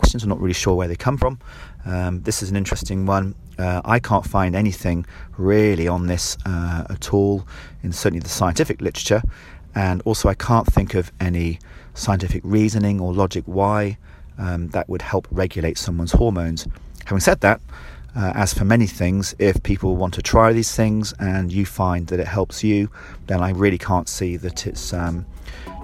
[0.00, 0.22] questions.
[0.22, 1.38] I'm not really sure where they come from.
[1.84, 3.34] Um, this is an interesting one.
[3.58, 7.46] Uh, I can't find anything really on this uh, at all
[7.82, 9.22] in certainly the scientific literature,
[9.74, 11.58] and also I can't think of any
[11.94, 13.98] scientific reasoning or logic why
[14.38, 16.66] um, that would help regulate someone's hormones.
[17.04, 17.60] Having said that,
[18.16, 22.06] uh, as for many things, if people want to try these things and you find
[22.08, 22.90] that it helps you,
[23.26, 25.26] then I really can't see that it's um,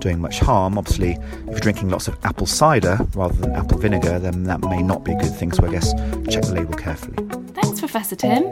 [0.01, 0.79] doing much harm.
[0.79, 4.83] Obviously, if you're drinking lots of apple cider rather than apple vinegar, then that may
[4.83, 5.53] not be a good thing.
[5.53, 5.93] So I guess
[6.31, 7.17] check the label carefully.
[7.55, 8.45] Thanks, Professor Tim.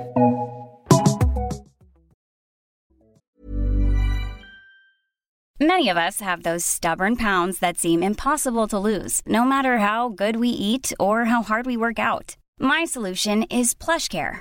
[5.60, 10.08] Many of us have those stubborn pounds that seem impossible to lose, no matter how
[10.08, 12.36] good we eat or how hard we work out.
[12.58, 14.40] My solution is PlushCare.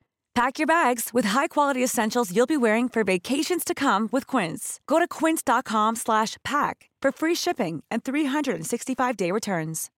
[0.33, 4.79] Pack your bags with high-quality essentials you'll be wearing for vacations to come with Quince.
[4.87, 9.89] Go to quince.com slash pack for free shipping and 365-day returns.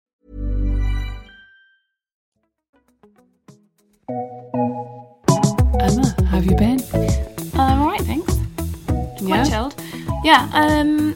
[5.79, 6.79] Emma, how have you been?
[7.53, 8.36] Um, all right, thanks.
[9.21, 9.43] Yeah?
[9.43, 9.75] Quite chilled.
[10.23, 10.49] Yeah.
[10.53, 11.15] Um,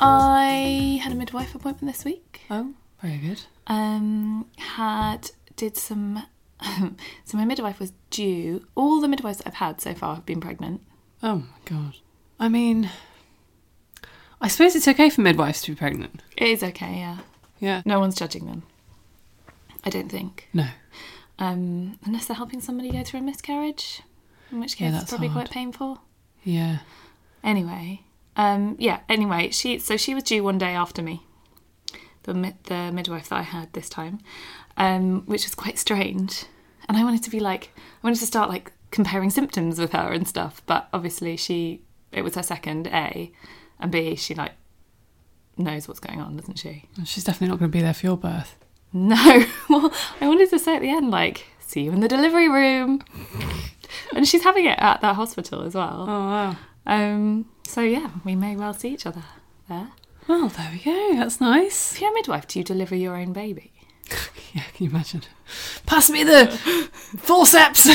[0.00, 2.40] I had a midwife appointment this week.
[2.50, 3.42] Oh, very good.
[3.66, 6.22] Um, had did some.
[7.24, 8.66] so my midwife was due.
[8.74, 10.80] All the midwives I've had so far have been pregnant.
[11.22, 11.96] Oh my god.
[12.38, 12.90] I mean,
[14.40, 16.22] I suppose it's okay for midwives to be pregnant.
[16.36, 16.98] It is okay.
[16.98, 17.18] Yeah.
[17.60, 17.82] Yeah.
[17.84, 18.62] No one's judging them.
[19.84, 20.48] I don't think.
[20.52, 20.66] No.
[21.38, 24.02] Um, unless they're helping somebody go through a miscarriage,
[24.52, 25.46] in which case Yeah, it's probably hard.
[25.48, 26.00] quite painful.
[26.44, 26.78] Yeah.
[27.42, 28.02] Anyway,
[28.36, 29.00] um, yeah.
[29.08, 31.22] Anyway, she so she was due one day after me,
[32.22, 34.20] the the midwife that I had this time,
[34.76, 36.44] um, which was quite strange.
[36.88, 40.12] And I wanted to be like, I wanted to start like comparing symptoms with her
[40.12, 40.62] and stuff.
[40.66, 43.32] But obviously, she it was her second A,
[43.80, 44.52] and B she like
[45.56, 46.84] knows what's going on, doesn't she?
[47.04, 48.56] She's definitely not going to be there for your birth.
[48.92, 49.44] No.
[49.68, 53.02] Well, I wanted to say at the end, like, see you in the delivery room.
[54.14, 56.06] and she's having it at that hospital as well.
[56.06, 56.56] Oh wow.
[56.86, 59.24] Um, so yeah, we may well see each other
[59.68, 59.90] there.
[60.28, 61.16] Well, there we go.
[61.16, 61.92] That's nice.
[61.92, 63.72] If you're a midwife, do you deliver your own baby?
[64.54, 65.22] Yeah, can you imagine?
[65.84, 66.46] Pass me the
[67.18, 67.88] forceps.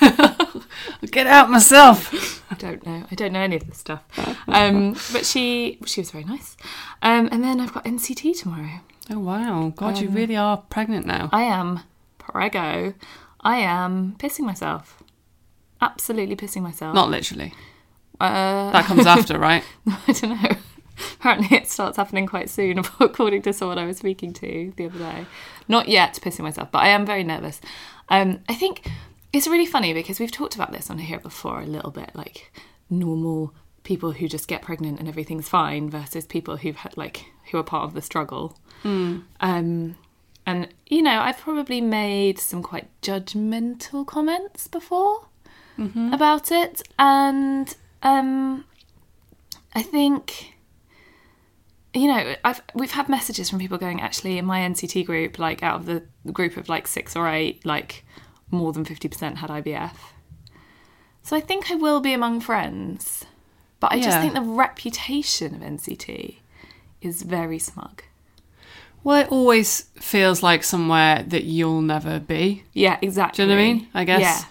[0.00, 0.64] I'll
[1.12, 2.42] get out myself.
[2.50, 3.04] I don't know.
[3.08, 4.02] I don't know any of this stuff.
[4.48, 6.56] Um, but she she was very nice.
[7.02, 8.80] Um, and then I've got NCT tomorrow.
[9.10, 11.28] Oh wow, God, you really are pregnant now.
[11.32, 11.80] I am
[12.18, 12.94] prego.
[13.40, 15.04] I am pissing myself.
[15.80, 16.96] Absolutely pissing myself.
[16.96, 17.54] Not literally.
[18.20, 19.62] Uh, That comes after, right?
[19.86, 20.56] I don't know.
[21.14, 24.98] Apparently, it starts happening quite soon, according to someone I was speaking to the other
[24.98, 25.26] day.
[25.68, 27.60] Not yet pissing myself, but I am very nervous.
[28.08, 28.90] Um, I think
[29.32, 32.52] it's really funny because we've talked about this on here before a little bit, like
[32.90, 37.58] normal people who just get pregnant and everything's fine versus people who've had like who
[37.58, 38.56] are part of the struggle.
[39.40, 39.96] Um,
[40.46, 45.26] and you know, I've probably made some quite judgmental comments before
[46.12, 48.64] about it, and um,
[49.74, 50.51] I think
[51.94, 55.62] you know I've we've had messages from people going actually in my NCT group, like
[55.62, 58.04] out of the group of like six or eight, like
[58.50, 59.96] more than fifty percent had IVF.
[61.22, 63.24] So I think I will be among friends,
[63.78, 66.36] but I just think the reputation of NCT
[67.00, 68.02] is very smug.
[69.04, 72.64] Well, it always feels like somewhere that you'll never be.
[72.72, 73.44] Yeah, exactly.
[73.44, 73.88] Do you know what I mean?
[73.94, 74.20] I guess.
[74.20, 74.44] Yeah.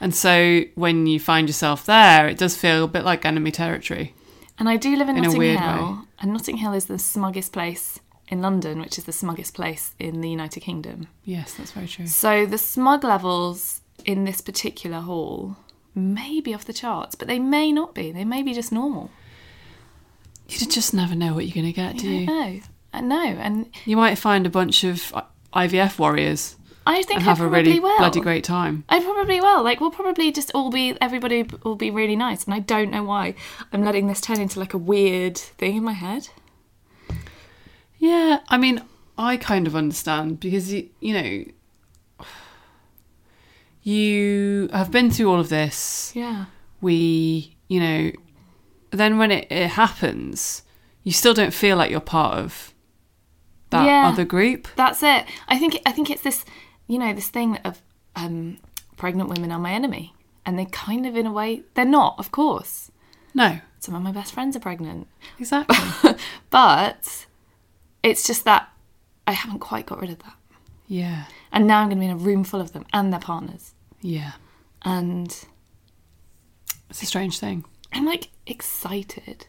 [0.00, 4.14] And so when you find yourself there, it does feel a bit like enemy territory.
[4.58, 5.98] And I do live in, In a Notting Hill, way.
[6.20, 10.20] And Notting Hill is the smuggest place in London, which is the smuggest place in
[10.20, 11.08] the United Kingdom.
[11.24, 12.06] Yes, that's very true.
[12.06, 15.56] So the smug levels in this particular hall
[15.94, 18.12] may be off the charts, but they may not be.
[18.12, 19.10] They may be just normal.
[20.48, 22.26] You just never know what you're going to get, do you?
[22.26, 22.60] No,
[22.92, 23.22] I know.
[23.22, 25.12] And You might find a bunch of
[25.52, 26.56] IVF warriors
[26.90, 27.98] I think and I have a really will.
[27.98, 28.84] bloody great time.
[28.88, 29.62] I probably will.
[29.62, 32.44] Like, we'll probably just all be, everybody will be really nice.
[32.44, 33.34] And I don't know why
[33.72, 36.28] I'm letting this turn into like a weird thing in my head.
[37.98, 38.82] Yeah, I mean,
[39.18, 41.44] I kind of understand because you, you know,
[43.82, 46.12] you have been through all of this.
[46.14, 46.46] Yeah.
[46.80, 48.12] We, you know,
[48.90, 50.62] then when it, it happens,
[51.02, 52.72] you still don't feel like you're part of
[53.70, 54.08] that Yeah.
[54.08, 54.68] other group.
[54.76, 55.26] That's it.
[55.48, 56.44] I think I think it's this,
[56.88, 57.80] you know, this thing of
[58.16, 58.58] um,
[58.96, 60.14] pregnant women are my enemy,
[60.44, 62.16] and they kind of, in a way, they're not.
[62.18, 62.90] Of course,
[63.34, 65.06] No, some of my best friends are pregnant,
[65.38, 65.76] exactly.
[66.50, 67.26] but
[68.02, 68.68] it's just that
[69.26, 70.34] I haven't quite got rid of that,
[70.88, 73.20] yeah, and now I'm going to be in a room full of them and their
[73.20, 74.32] partners, yeah.
[74.82, 75.28] and
[76.90, 77.64] It's a strange thing.
[77.92, 79.46] I'm like excited,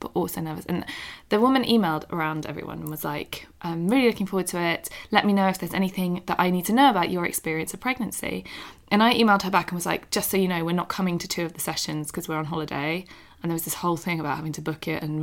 [0.00, 0.64] but also nervous.
[0.66, 0.84] And
[1.28, 4.88] the woman emailed around everyone and was like, I'm really looking forward to it.
[5.10, 7.80] Let me know if there's anything that I need to know about your experience of
[7.80, 8.44] pregnancy.
[8.90, 11.18] And I emailed her back and was like, just so you know, we're not coming
[11.18, 13.04] to two of the sessions because we're on holiday.
[13.42, 15.22] And there was this whole thing about having to book it, and,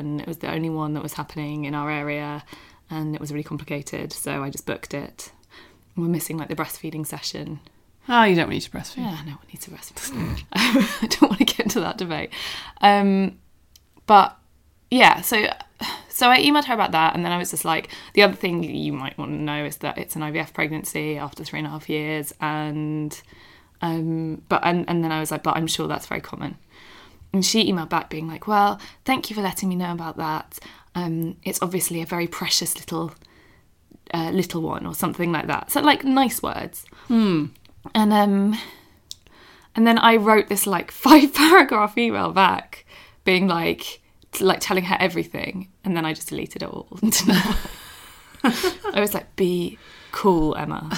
[0.00, 2.42] and it was the only one that was happening in our area.
[2.90, 4.12] And it was really complicated.
[4.12, 5.30] So I just booked it.
[5.96, 7.60] We're missing like the breastfeeding session
[8.08, 8.98] Oh, you don't need to breastfeed.
[8.98, 10.42] yeah, no one needs to breastfeed.
[10.52, 12.30] I don't want to get into that debate.
[12.82, 13.38] Um,
[14.06, 14.36] but
[14.90, 15.46] yeah, so
[16.08, 18.62] so I emailed her about that, and then I was just like, the other thing
[18.62, 21.70] you might want to know is that it's an IVF pregnancy after three and a
[21.70, 23.20] half years, and
[23.82, 26.56] um, but and and then I was like, but I'm sure that's very common.
[27.32, 30.60] And she emailed back being like, well, thank you for letting me know about that.
[30.94, 33.12] Um, it's obviously a very precious little
[34.12, 35.72] uh, little one or something like that.
[35.72, 36.86] So like nice words.
[37.94, 38.56] And um
[39.74, 42.83] and then I wrote this like five paragraph email back
[43.24, 44.00] being like
[44.40, 46.88] like telling her everything and then I just deleted it all.
[48.44, 49.78] I was like be
[50.12, 50.90] cool Emma.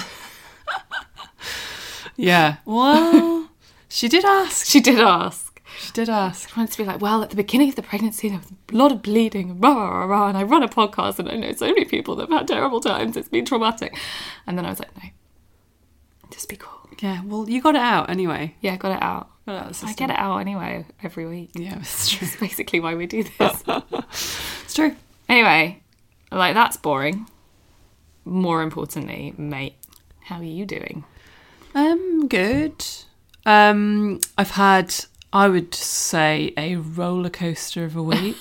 [2.17, 2.57] Yeah.
[2.65, 3.49] Well,
[3.87, 4.65] she did ask.
[4.65, 5.61] She did ask.
[5.79, 6.57] She did ask.
[6.57, 8.75] I wanted to be like, well, at the beginning of the pregnancy, there was a
[8.75, 11.51] lot of bleeding, rah, rah, rah, rah, and I run a podcast, and I know
[11.53, 13.15] so many people that have had terrible times.
[13.15, 13.95] It's been traumatic.
[14.47, 15.09] And then I was like, no,
[16.31, 16.89] just be cool.
[16.99, 17.21] Yeah.
[17.23, 18.55] Well, you got it out anyway.
[18.59, 18.79] Yeah, out.
[18.79, 21.51] Got it out I get it out anyway every week.
[21.53, 22.27] Yeah, it's true.
[22.27, 23.63] That's basically why we do this.
[24.63, 24.95] It's true.
[25.29, 25.81] anyway,
[26.31, 27.27] like that's boring.
[28.25, 29.75] More importantly, mate,
[30.21, 31.05] how are you doing?
[31.73, 32.85] Um, good.
[33.45, 34.93] Um, I've had
[35.31, 38.37] I would say a roller coaster of a week.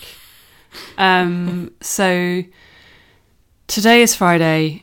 [0.99, 2.43] um, so
[3.67, 4.83] today is Friday.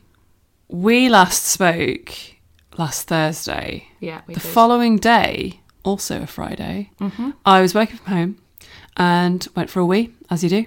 [0.68, 2.10] We last spoke
[2.78, 3.88] last Thursday.
[4.00, 4.48] Yeah, we the did.
[4.50, 6.90] following day, also a Friday,
[7.46, 8.38] I was working from home
[8.96, 10.66] and went for a wee, as you do,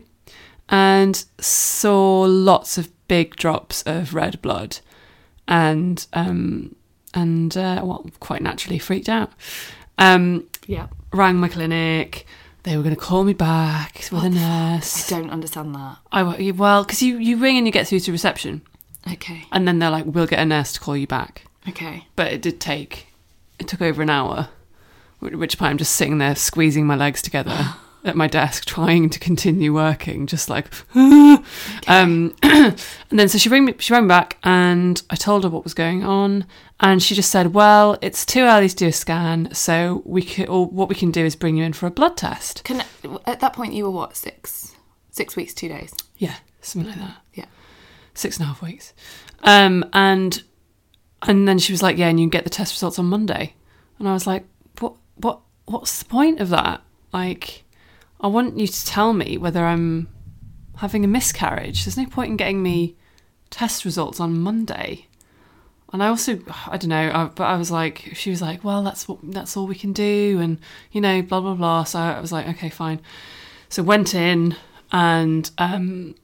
[0.70, 4.80] and saw lots of big drops of red blood,
[5.48, 6.76] and um,
[7.14, 9.32] and uh, well, quite naturally freaked out.
[9.98, 10.88] Um, Yeah.
[11.12, 12.26] rang my clinic.
[12.64, 15.10] They were going to call me back with a nurse.
[15.12, 15.98] I don't understand that.
[16.12, 18.62] I well, because you you ring and you get through to reception,
[19.10, 19.46] Okay.
[19.54, 22.08] and then they're like, "We'll get a nurse to call you back." Okay.
[22.18, 23.08] But it did take
[23.58, 24.50] it took over an hour,
[25.24, 27.76] at which point I'm just sitting there squeezing my legs together
[28.08, 30.68] at my desk, trying to continue working, just like.
[30.96, 31.44] um,
[32.44, 32.76] and
[33.12, 35.74] then so she rang me, she rang me back, and I told her what was
[35.74, 36.46] going on,
[36.80, 40.48] and she just said, "Well, it's too early to do a scan, so we could,
[40.48, 42.84] or what we can do is bring you in for a blood test." Can
[43.26, 44.76] at that point you were what six,
[45.12, 45.94] six weeks, two days.
[46.18, 47.18] Yeah, something like that.
[47.34, 47.46] Yeah.
[48.14, 48.94] six and a half weeks.
[49.44, 50.42] Um, and
[51.24, 53.54] and then she was like, "Yeah, and you can get the test results on Monday."
[54.00, 54.46] And I was like,
[55.18, 55.42] "What?
[55.66, 55.82] What?
[55.82, 56.82] What's the point of that?
[57.14, 57.64] Like,
[58.22, 60.08] I want you to tell me whether I'm
[60.78, 61.86] having a miscarriage.
[61.86, 62.96] There's no point in getting me
[63.50, 65.08] test results on Monday."
[65.94, 68.84] And I also, I don't know, I, but I was like, she was like, "Well,
[68.84, 70.60] that's what that's all we can do," and
[70.92, 71.84] you know, blah blah blah.
[71.84, 73.00] So I was like, "Okay, fine."
[73.70, 74.56] So went in
[74.92, 76.16] and um,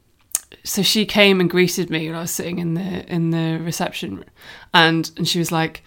[0.63, 4.23] so she came and greeted me when I was sitting in the in the reception,
[4.73, 5.83] and and she was like,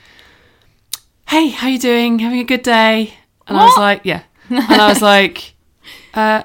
[1.29, 2.18] "Hey, how you doing?
[2.18, 3.14] Having a good day?"
[3.47, 5.55] And I was like, "Yeah," and I was like,
[6.14, 6.43] uh,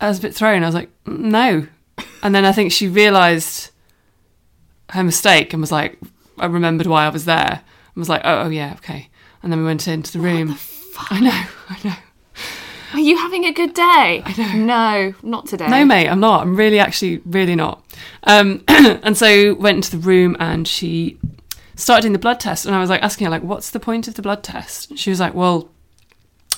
[0.00, 0.62] I was a bit thrown.
[0.62, 1.66] I was like, "No,"
[2.22, 3.70] and then I think she realised
[4.90, 5.98] her mistake and was like,
[6.38, 7.62] I remembered why I was there
[7.94, 9.08] and was like, "Oh, oh yeah, okay."
[9.42, 10.56] And then we went into the room.
[11.10, 11.30] I know,
[11.68, 11.96] I know.
[12.94, 14.22] Are you having a good day?
[14.24, 14.64] I know.
[14.64, 15.66] No, not today.
[15.66, 16.42] No, mate, I'm not.
[16.42, 17.84] I'm really, actually, really not.
[18.22, 21.18] Um, and so went into the room and she
[21.76, 22.66] started doing the blood test.
[22.66, 24.90] And I was like asking her, like, what's the point of the blood test?
[24.90, 25.70] And she was like, well,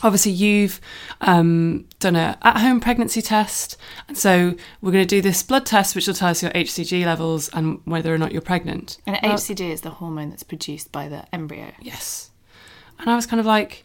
[0.02, 0.80] obviously you've
[1.20, 3.76] um, done a at-home pregnancy test,
[4.08, 7.04] and so we're going to do this blood test, which will tell us your HCG
[7.04, 8.98] levels and whether or not you're pregnant.
[9.06, 11.72] And Well, HCG is the hormone that's produced by the embryo.
[11.80, 12.30] yes.
[12.98, 13.84] And I was kind of like,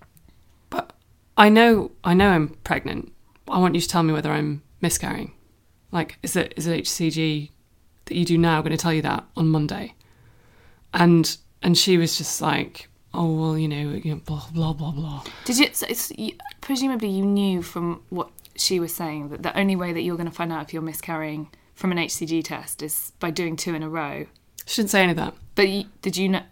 [0.70, 0.94] but
[1.38, 3.12] I know, I know I'm pregnant.
[3.50, 5.34] I want you to tell me whether I'm miscarrying.
[5.92, 7.50] Like, is it is it HCG
[8.06, 9.96] that you do now going to tell you that on Monday?
[10.94, 14.92] And and she was just like, oh well, you know, you know, blah blah blah
[14.92, 15.24] blah.
[15.46, 15.68] Did you?
[15.74, 19.94] So it's, you, presumably, you knew from what she was saying that the only way
[19.94, 23.32] that you're going to find out if you're miscarrying from an HCG test is by
[23.32, 24.26] doing two in a row.
[24.66, 25.34] She didn't say any of that.
[25.56, 26.44] But you, did you know?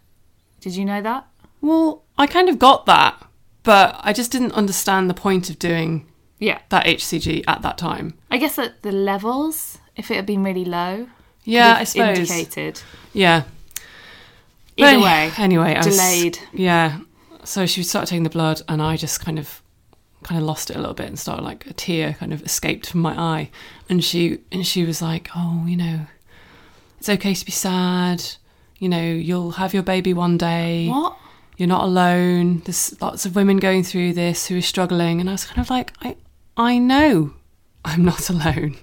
[0.62, 1.28] Did you know that?
[1.62, 3.22] Well, I kind of got that,
[3.64, 6.08] but I just didn't understand the point of doing
[6.40, 6.60] Yeah.
[6.70, 8.18] that HCG at that time.
[8.32, 11.08] I guess that the levels, if it had been really low,
[11.44, 12.18] Yeah, I suppose.
[12.18, 12.82] indicated.
[13.14, 13.44] Yeah.
[14.82, 16.39] Either But way, anyway, I was- delayed.
[16.53, 16.99] yeah.
[17.43, 19.61] So she started taking the blood, and I just kind of,
[20.23, 22.89] kind of lost it a little bit, and started like a tear kind of escaped
[22.89, 23.49] from my eye,
[23.89, 26.01] and she and she was like, "Oh, you know,
[26.99, 28.23] it's okay to be sad.
[28.77, 30.88] You know, you'll have your baby one day.
[30.88, 31.17] What?
[31.57, 32.61] You're not alone.
[32.65, 35.69] There's lots of women going through this who are struggling." And I was kind of
[35.69, 36.15] like, "I,
[36.57, 37.34] I know,
[37.86, 38.77] I'm not alone."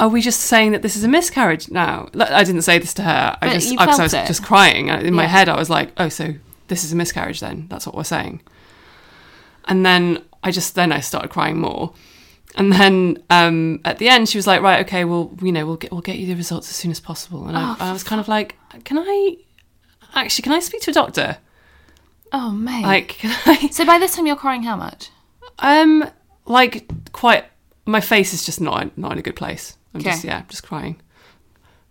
[0.00, 2.08] Are we just saying that this is a miscarriage now?
[2.18, 3.36] I didn't say this to her.
[3.40, 4.26] I But just I, I was it.
[4.26, 5.48] just crying in my head.
[5.48, 6.34] I was like, "Oh, so
[6.68, 7.66] this is a miscarriage then?
[7.68, 8.40] That's what we're saying."
[9.66, 11.92] And then I just then I started crying more.
[12.56, 15.76] And then um, at the end, she was like, "Right, okay, well, you know, we'll
[15.76, 18.02] get we'll get you the results as soon as possible." And I, Oh, I was
[18.02, 19.36] kind of like, "Can I
[20.14, 20.42] actually?
[20.42, 21.36] Can I speak to a doctor?
[22.32, 22.82] Oh, mate.
[22.82, 25.10] Like, can I?" so by this time, you're crying how much?
[25.58, 26.08] Um,
[26.46, 27.44] like quite.
[27.86, 29.76] My face is just not not in a good place.
[29.94, 30.28] I'm just Okay.
[30.28, 31.00] yeah, just crying,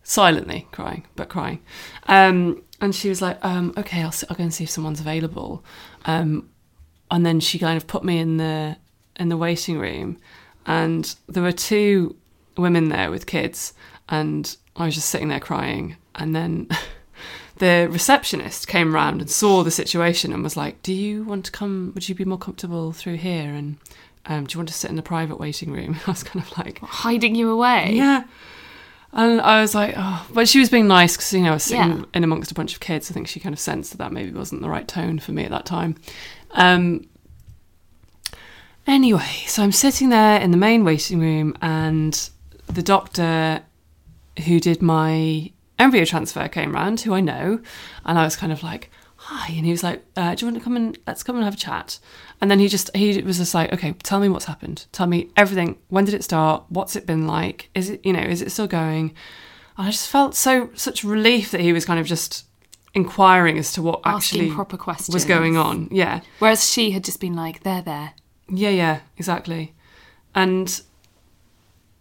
[0.03, 1.59] silently crying, but crying.
[2.07, 5.63] Um, and she was like, um, okay, I'll I'll go and see if someone's available.
[6.05, 6.49] Um,
[7.11, 8.77] and then she kind of put me in the
[9.17, 10.17] in the waiting room,
[10.65, 12.15] and there were two
[12.57, 13.73] women there with kids,
[14.07, 16.67] and I was just sitting there crying, and then.
[17.57, 21.51] The receptionist came round and saw the situation and was like, "Do you want to
[21.51, 21.91] come?
[21.93, 23.49] Would you be more comfortable through here?
[23.53, 23.75] And
[24.25, 26.57] um, do you want to sit in the private waiting room?" I was kind of
[26.57, 27.91] like, Hiding you away?
[27.93, 28.23] yeah.
[29.11, 31.63] And I was like, oh, but she was being nice because, you know, I was
[31.63, 32.03] sitting Yeah.
[32.13, 33.09] in amongst a bunch of kids.
[33.09, 35.45] I think she kind of sensed that that maybe wasn't the right tone for me
[35.45, 35.95] at that time.
[36.51, 37.07] Um,
[38.87, 42.29] anyway, so I'm sitting there in the main waiting room, and
[42.67, 43.61] the doctor
[44.45, 47.59] who did my embryo transfer came round, who I know,
[48.05, 49.47] and I was kind of like, hi.
[49.53, 51.55] And he was like, uh, do you want to come and let's come and have
[51.55, 51.99] a chat?
[52.41, 54.85] And then he just, he was just like, okay, tell me what's happened.
[54.91, 55.77] Tell me everything.
[55.89, 56.63] When did it start?
[56.69, 57.69] What's it been like?
[57.75, 59.13] Is it, you know, is it still going?
[59.77, 62.45] And I just felt so, such relief that he was kind of just
[62.93, 65.13] inquiring as to what Asking actually proper questions.
[65.13, 65.89] was going on.
[65.91, 66.21] Yeah.
[66.39, 68.13] Whereas she had just been like, they're there.
[68.49, 69.75] Yeah, yeah, exactly.
[70.33, 70.81] And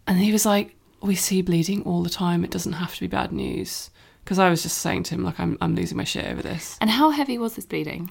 [0.07, 2.43] and he was like, "We see bleeding all the time.
[2.43, 3.91] It doesn't have to be bad news."
[4.23, 6.77] Because I was just saying to him, like, "I'm I'm losing my shit over this."
[6.81, 8.09] And how heavy was this bleeding?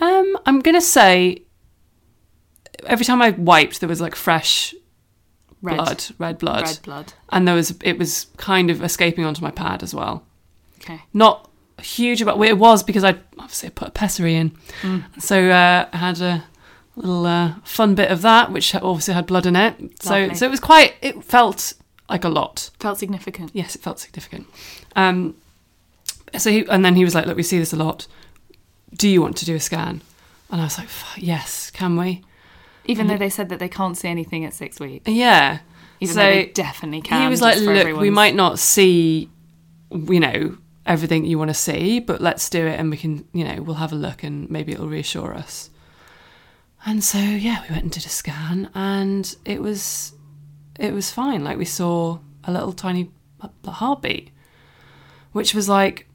[0.00, 1.42] Um, I'm gonna say
[2.86, 4.74] every time I wiped, there was like fresh
[5.62, 5.76] Red.
[5.76, 7.12] blood, red blood, Red blood.
[7.30, 10.24] and there was it was kind of escaping onto my pad as well.
[10.80, 11.02] Okay.
[11.12, 11.50] Not
[11.82, 14.52] huge about well, it was because I obviously I put a pessary in,
[14.82, 15.04] Mm.
[15.20, 16.44] so uh, I had a
[16.96, 20.02] little uh, fun bit of that, which obviously had blood in it.
[20.02, 20.34] So Lovely.
[20.34, 20.94] so it was quite.
[21.02, 21.74] It felt
[22.08, 22.70] like a lot.
[22.80, 23.50] Felt significant.
[23.54, 24.46] Yes, it felt significant.
[24.96, 25.36] Um,
[26.38, 28.06] so he, and then he was like, "Look, we see this a lot.
[28.94, 30.00] Do you want to do a scan?"
[30.50, 32.22] And I was like, "Yes, can we?"
[32.90, 35.08] Even though they said that they can't see anything at six weeks.
[35.08, 35.60] Yeah.
[36.00, 37.22] Even so though they definitely can.
[37.22, 39.30] He was like, "Look, we might not see,
[39.90, 43.44] you know, everything you want to see, but let's do it, and we can, you
[43.44, 45.70] know, we'll have a look, and maybe it'll reassure us."
[46.86, 50.14] And so yeah, we went and did a scan, and it was,
[50.78, 51.44] it was fine.
[51.44, 53.10] Like we saw a little tiny
[53.66, 54.30] heartbeat,
[55.32, 56.08] which was like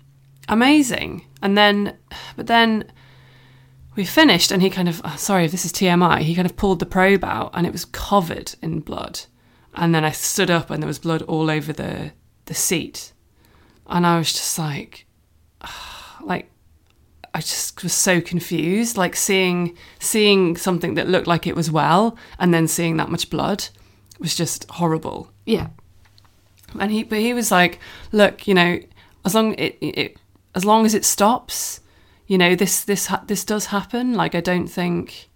[0.49, 1.25] amazing.
[1.41, 1.97] And then,
[2.35, 2.91] but then
[3.95, 6.57] we finished, and he kind of, oh, sorry if this is TMI, he kind of
[6.57, 9.21] pulled the probe out, and it was covered in blood.
[9.73, 12.11] And then I stood up, and there was blood all over the
[12.45, 13.11] the seat,
[13.87, 15.05] and I was just like,
[16.21, 16.49] like
[17.33, 22.17] I just was so confused, like seeing seeing something that looked like it was well,
[22.39, 23.67] and then seeing that much blood
[24.19, 25.31] was just horrible.
[25.45, 25.67] Yeah.
[26.79, 27.79] And he, but he was like,
[28.11, 28.79] "Look, you know,
[29.25, 30.17] as long it, it
[30.53, 31.81] as long as it stops,
[32.27, 34.13] you know, this this this does happen.
[34.13, 35.29] Like, I don't think,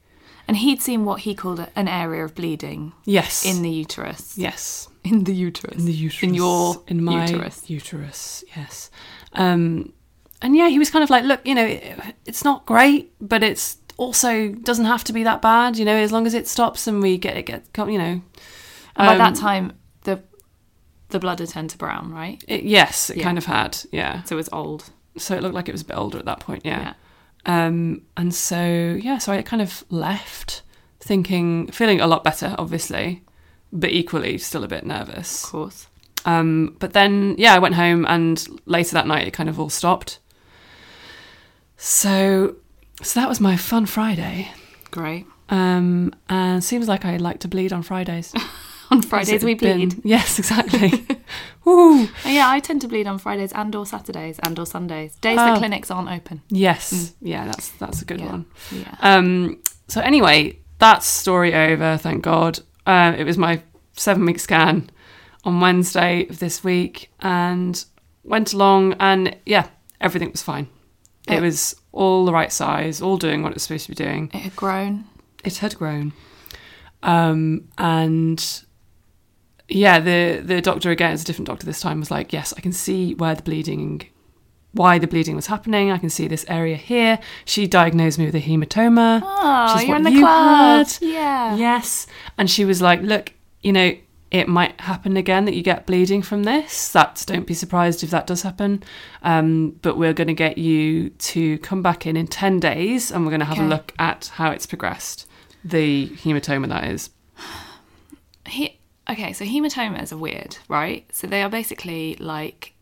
[0.47, 4.35] And he'd seen what he called an area of bleeding yes, in the uterus.
[4.37, 5.77] yes, In the uterus.
[5.77, 7.69] in the uterus, In your in my uterus.
[7.69, 8.89] uterus, yes.
[9.33, 9.93] Um,
[10.41, 11.83] and yeah, he was kind of like, look, you know, it,
[12.25, 15.77] it's not great, but it's also doesn't have to be that bad.
[15.77, 18.21] You know, as long as it stops and we get it get, you know.
[18.95, 19.73] And by that Um, time,
[20.03, 20.23] the
[21.09, 22.43] the blood had turned to brown, right?
[22.47, 23.23] It, yes, it Yeah.
[23.25, 24.23] kind of had, yeah.
[24.23, 24.89] So it was old.
[25.17, 26.93] So it looked like it was a bit older at that point, yeah.
[27.45, 27.65] Yeah.
[27.65, 30.61] Um, and so yeah, so I kind of left
[30.99, 33.23] thinking, feeling a lot better, obviously,
[33.71, 35.43] but equally still a bit nervous.
[35.43, 35.87] Of course.
[36.25, 39.69] Um, but then yeah, I went home, and later that night it kind of all
[39.69, 40.19] stopped.
[41.77, 42.55] So,
[43.01, 44.51] so that was my fun Friday.
[44.91, 45.25] Great.
[45.49, 48.33] Um, and seems like I like to bleed on Fridays.
[48.91, 50.01] On Fridays it we been- bleed.
[50.03, 51.05] Yes, exactly.
[51.65, 52.07] Woo.
[52.25, 55.15] Yeah, I tend to bleed on Fridays and or Saturdays and or Sundays.
[55.17, 55.53] Days Oh.
[55.53, 56.41] the clinics aren't open.
[56.49, 58.25] Yes, yeah, that's that's a good Yeah.
[58.31, 58.45] one.
[58.71, 58.95] Yeah.
[59.01, 61.97] Um, so anyway, that's story over.
[61.97, 62.59] Thank God.
[62.87, 63.61] Uh, it was my
[63.93, 64.89] seven week scan
[65.43, 67.85] on Wednesday of this week, and
[68.23, 69.67] went along, and yeah,
[70.01, 70.67] everything was fine.
[71.27, 71.41] It Yeah.
[71.41, 74.31] was all the right size, all doing what it was supposed to be doing.
[74.33, 75.03] It had grown.
[75.43, 76.13] It had grown,
[77.03, 78.63] um, and
[79.69, 82.61] yeah, the the doctor again, it's a different doctor this time, was like, yes, I
[82.61, 84.07] can see where the bleeding
[84.71, 85.91] why the bleeding was happening.
[85.91, 87.19] I can see this area here.
[87.45, 89.21] She diagnosed me with a hematoma.
[89.23, 90.87] Oh, which is you're what in the you club.
[90.87, 90.97] had.
[91.01, 91.55] Yeah.
[91.55, 92.07] Yes.
[92.37, 93.93] And she was like, look, you know,
[94.31, 96.91] it might happen again that you get bleeding from this.
[96.91, 98.83] That's don't be surprised if that does happen.
[99.23, 103.25] Um, but we're going to get you to come back in in 10 days and
[103.25, 105.27] we're going to have a look at how it's progressed.
[105.63, 107.09] The hematoma, that is.
[108.45, 108.78] He,
[109.09, 111.05] okay, so hematomas are weird, right?
[111.11, 112.73] So they are basically like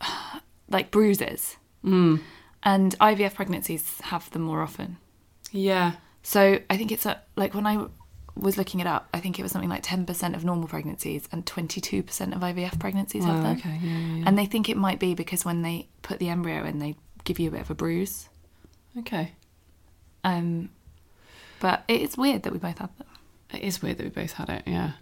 [0.68, 1.56] like bruises.
[1.84, 2.20] Mm.
[2.62, 4.98] And IVF pregnancies have them more often.
[5.50, 5.92] Yeah.
[6.22, 7.86] So I think it's a, like when I
[8.36, 11.44] was looking it up, I think it was something like 10% of normal pregnancies and
[11.46, 12.00] 22%
[12.34, 13.56] of IVF pregnancies have them.
[13.56, 14.24] okay, yeah, yeah, yeah.
[14.26, 17.38] And they think it might be because when they put the embryo in, they give
[17.38, 18.28] you a bit of a bruise.
[18.98, 19.32] Okay.
[20.22, 20.70] Um,
[21.60, 23.06] but it is weird that we both had them.
[23.52, 24.92] It is weird that we both had it, yeah.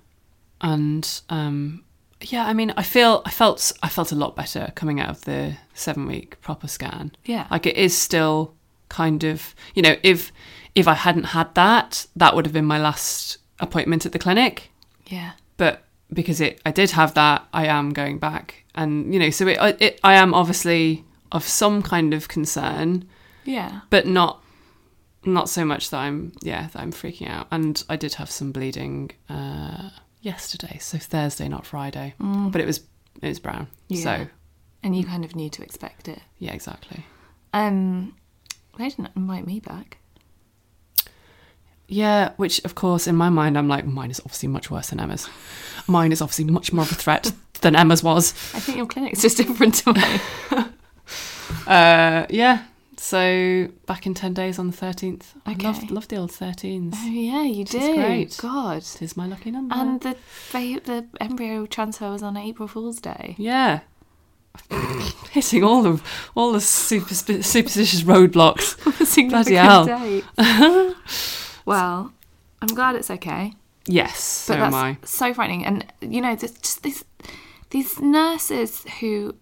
[0.61, 1.85] And um
[2.21, 5.25] yeah, I mean, I feel I felt I felt a lot better coming out of
[5.25, 7.13] the 7 week proper scan.
[7.25, 7.47] Yeah.
[7.51, 8.55] Like it is still
[8.89, 10.33] kind of, you know, if
[10.75, 14.71] if I hadn't had that, that would have been my last appointment at the clinic,
[15.07, 15.33] Yeah.
[15.57, 18.65] but because it I did have that, I am going back.
[18.75, 23.07] And you know, so it, it I am obviously of some kind of concern,
[23.45, 23.81] Yeah.
[23.91, 24.43] but not
[25.25, 27.49] not so much that I'm yeah that I'm freaking out.
[27.51, 29.91] And I did have some bleeding uh,
[30.23, 32.79] yesterday, so Thursday, not Friday, but it was
[33.23, 33.67] it was brown.
[33.89, 34.03] Yeah.
[34.03, 34.27] So
[34.83, 36.21] And you kind of knew to expect it.
[36.39, 37.05] yeah, exactly.
[37.53, 38.15] Um,
[38.79, 39.99] they didn't invite me back.
[41.91, 45.01] Yeah, which of course in my mind I'm like, mine is obviously much worse than
[45.01, 45.29] Emma's.
[45.87, 47.33] Mine is obviously much more of a threat
[47.63, 48.33] than Emma's was.
[48.55, 50.69] I think your clinic's just different to mine.
[51.67, 52.65] Uh, yeah.
[53.01, 55.35] So back in ten days on the thirteenth.
[55.47, 55.67] I Okay.
[55.69, 56.95] love love the old thirteens.
[56.97, 57.95] oh yeah, you It's did.
[57.95, 58.37] great.
[58.43, 58.79] God.
[58.79, 59.75] It is my lucky number.
[59.75, 60.17] And the
[60.53, 63.35] the embryo transfer was on April Fool's Day.
[63.39, 63.81] yeah.
[65.31, 66.03] Hitting all the
[66.35, 68.77] all the super, superstitious roadblocks.
[69.31, 69.87] Bloody hell.
[71.65, 72.13] well,
[72.61, 73.53] I'm glad it's okay.
[73.87, 74.97] Yes, so But am I.
[75.05, 75.65] so frightening.
[75.65, 77.05] And you know, there's just these
[77.71, 79.37] these nurses who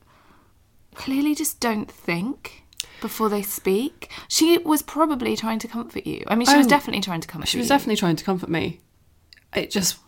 [0.95, 2.65] clearly just don't think
[3.01, 4.11] before they speak.
[4.29, 6.25] She was probably trying to comfort you.
[6.29, 7.51] I mean, she was Oh, definitely trying to comfort me.
[7.51, 7.75] She was you.
[7.75, 8.81] definitely trying to comfort me.
[9.55, 9.99] It just,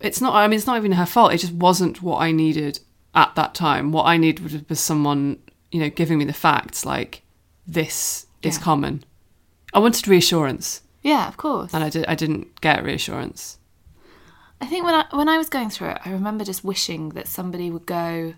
[0.00, 0.34] it's not.
[0.34, 1.32] I mean, it's not even her fault.
[1.32, 2.80] It just wasn't what I needed
[3.14, 3.92] at that time.
[3.92, 5.38] What I needed was- was someone,
[5.72, 6.84] you know, giving me the facts.
[6.84, 7.22] Like
[7.66, 8.62] this is Yeah.
[8.62, 9.04] common.
[9.72, 11.74] I wanted reassurance, Yeah, of course.
[11.74, 12.06] and I did.
[12.06, 13.58] I didn't get reassurance.
[14.60, 17.26] I think when I when I was going through it, I remember just wishing that
[17.28, 18.34] somebody would go.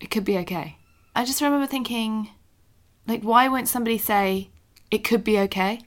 [0.00, 0.76] It could be okay.
[1.14, 2.30] I just remember thinking,
[3.10, 4.48] like, why won't somebody say
[4.90, 5.80] it could be okay?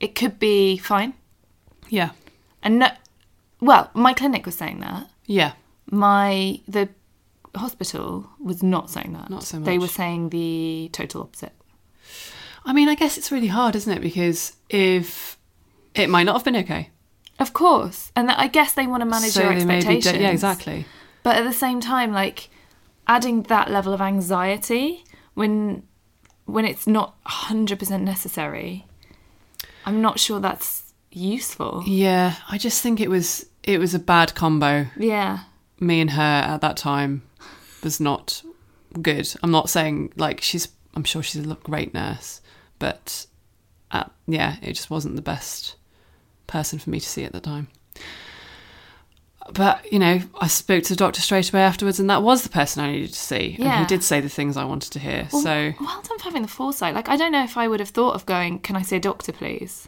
[0.00, 1.12] It could be fine.
[1.90, 2.10] Yeah,
[2.62, 2.88] And no,
[3.60, 5.08] well, my clinic was saying that.
[5.26, 5.52] yeah,
[5.90, 6.88] My the
[7.54, 9.30] hospital was not saying that.
[9.30, 9.66] Not so much.
[9.66, 11.52] They were saying the total opposite.
[12.64, 14.00] I mean, I guess it's really hard, isn't it?
[14.00, 15.36] Because if
[15.94, 16.88] it might not have been okay,
[17.38, 19.78] Of course, and that, I guess they want to manage so your they may be
[19.78, 20.14] expectations.
[20.16, 20.86] de- yeah, exactly.
[21.22, 22.48] But at the same time, like
[23.06, 25.04] adding that level of anxiety
[25.34, 25.82] when
[26.46, 28.86] when it's not hundred percent necessary,
[29.84, 31.82] I'm not sure that's useful.
[31.86, 34.86] Yeah, I just think it was it was a bad combo.
[34.96, 35.40] Yeah.
[35.80, 37.22] me and her at that time
[37.82, 38.42] was not
[39.00, 39.28] good.
[39.42, 40.68] I'm not saying like she's.
[40.94, 42.40] I'm sure she's a great nurse,
[42.78, 43.26] but
[43.90, 45.74] uh, yeah, it just wasn't the best
[46.46, 47.66] person for me to see at the time.
[49.52, 52.48] But you know, I spoke to the doctor straight away afterwards, and that was the
[52.48, 53.56] person I needed to see.
[53.58, 53.78] yeah.
[53.80, 55.28] And he did say the things I wanted to hear.
[55.32, 56.94] Well, so well done for having the foresight.
[56.94, 58.58] Like I don't know if I would have thought of going.
[58.60, 59.86] Can I see a doctor, please?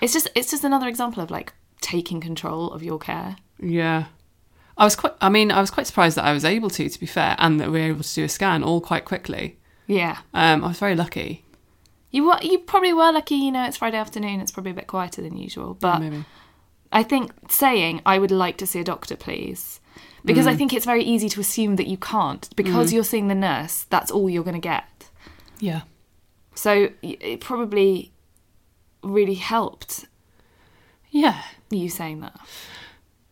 [0.00, 3.36] It's just it's just another example of like taking control of your care.
[3.58, 4.04] yeah,
[4.78, 5.14] I was quite.
[5.20, 7.60] I mean, I was quite surprised that I was able to, to be fair, and
[7.60, 9.58] that we were able to do a scan all quite quickly.
[9.88, 10.18] Yeah.
[10.32, 11.44] Um, I was very lucky.
[12.12, 13.34] You were, you probably were lucky.
[13.36, 14.40] You know, it's Friday afternoon.
[14.40, 15.74] It's probably a bit quieter than usual.
[15.74, 16.24] But maybe.
[16.92, 19.80] I think saying I would like to see a doctor, please,
[20.24, 20.50] because Mm.
[20.50, 23.86] I think it's very easy to assume that you can't because you're seeing the nurse.
[23.90, 24.84] That's all you're going to get.
[25.58, 25.82] Yeah.
[26.54, 28.12] So it probably
[29.02, 30.06] really helped
[31.10, 31.42] Yeah.
[31.70, 32.38] you saying that.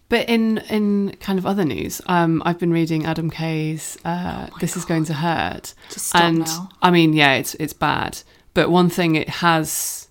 [0.09, 4.77] But in in kind of other news, um, I've been reading Adam Kay's uh, "This
[4.77, 6.69] Is Going to Hurt," Oh and now.
[6.83, 8.23] I mean, yeah, it's it's bad.
[8.53, 10.09] But one thing it has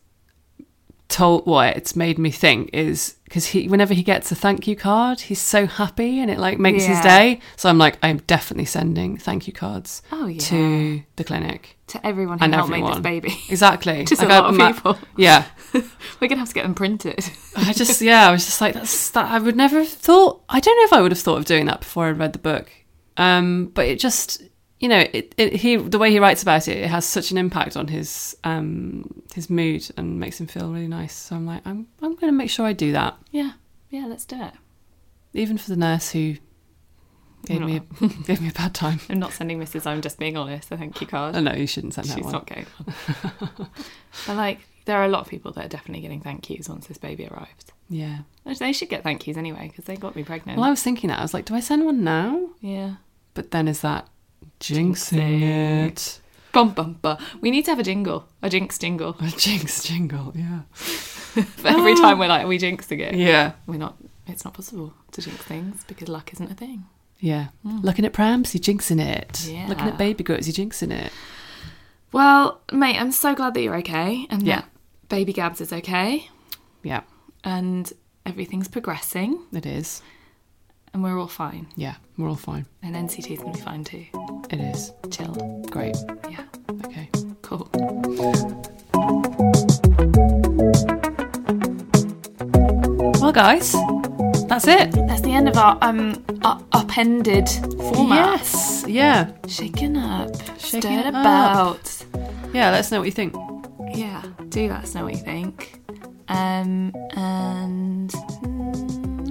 [1.10, 4.76] told, what it's made me think is because he, whenever he gets a thank you
[4.76, 7.40] card, he's so happy and it like makes his day.
[7.58, 10.40] So I'm like, I'm definitely sending thank you cards Oh, yeah.
[10.40, 12.90] to the clinic To everyone who and helped everyone.
[13.04, 13.38] make this baby.
[13.50, 14.98] Exactly, Just a Like, I- lot of ma- people.
[15.18, 17.24] Yeah, We're to have to get them printed.
[17.56, 20.60] I just yeah, I was just like that's that I would never have thought I
[20.60, 22.72] don't know if I would have thought of doing that before I read the book.
[23.18, 24.42] Um but it just
[24.80, 27.38] you know, it, it he the way he writes about it, it has such an
[27.38, 31.14] impact on his um his mood and makes him feel really nice.
[31.14, 33.54] So I'm like I'm I'm going to make sure I do that yeah.
[33.90, 34.54] Yeah, let's do it.
[35.34, 36.36] even for the nurse who
[37.46, 37.80] gave me a,
[38.24, 39.00] gave me a bad time.
[39.10, 39.86] I'm not sending Mrs.
[39.86, 41.36] I'm just being honest, a thank you card.
[41.36, 42.34] Oh no, you shouldn't send that She's one.
[42.34, 42.66] not going.
[44.28, 46.88] but like, there are a lot of people that are definitely getting thank yous once
[46.88, 47.66] this baby arrives.
[47.90, 48.20] Yeah.
[48.46, 50.58] They should get thank yous anyway because they got me pregnant.
[50.58, 51.20] Well, I was thinking that.
[51.20, 52.50] I was like, do I send one now?
[52.62, 52.96] yeah.
[53.36, 54.08] But then is that
[54.60, 55.88] jinxing Jinxing.
[55.88, 56.20] it?
[56.52, 57.18] Bum bum bum.
[57.42, 59.16] We need to have a jingle, a jinx jingle.
[59.22, 60.62] A jinx jingle, yeah.
[61.64, 62.20] Every time ah.
[62.20, 63.16] we're like, are we jinxing it?
[63.16, 63.54] Yeah.
[63.68, 63.98] We're not.
[64.28, 66.86] It's not possible to jinx things because luck isn't a thing.
[67.20, 67.48] Yeah.
[67.64, 67.80] Hmm.
[67.82, 69.46] Looking at prams, you're jinxing it.
[69.48, 69.68] Yeah.
[69.68, 71.12] Looking at baby grows, you're jinxing it.
[72.12, 74.62] Well, mate, I'm so glad that you're okay and Yeah.
[74.62, 74.70] that
[75.10, 76.30] baby Gabs is okay
[76.82, 77.02] Yeah,
[77.44, 77.92] and
[78.26, 80.02] everything's progressing it is.
[80.94, 81.68] And we're all fine.
[81.76, 82.66] Yeah, we're all fine.
[82.84, 84.06] And NCT is gonna be fine too.
[84.50, 84.92] It is.
[85.12, 85.34] Chill.
[85.70, 85.96] Great.
[86.30, 86.44] Yeah.
[86.86, 87.10] Okay.
[87.42, 87.70] Cool.
[93.22, 93.74] Well, guys,
[94.48, 94.92] that's it.
[94.92, 97.48] That's the end of our um our upended
[97.78, 98.40] format.
[98.40, 98.86] Yes.
[98.88, 99.32] Yeah.
[99.48, 100.36] Shaken up.
[100.60, 102.06] Shaken stirred it about.
[102.54, 103.36] Yeah, let us know what you think.
[103.94, 104.24] Yeah.
[104.50, 105.80] Do let us know what you think.
[106.28, 108.14] Um and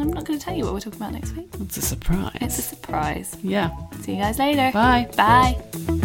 [0.08, 1.48] I'm not gonna tell you what we're talking about next week.
[1.60, 2.38] It's a surprise.
[2.40, 3.36] It's a surprise.
[3.42, 3.70] yeah.
[4.00, 4.70] See you guys later.
[4.72, 5.08] Bye.
[5.16, 6.04] Bye.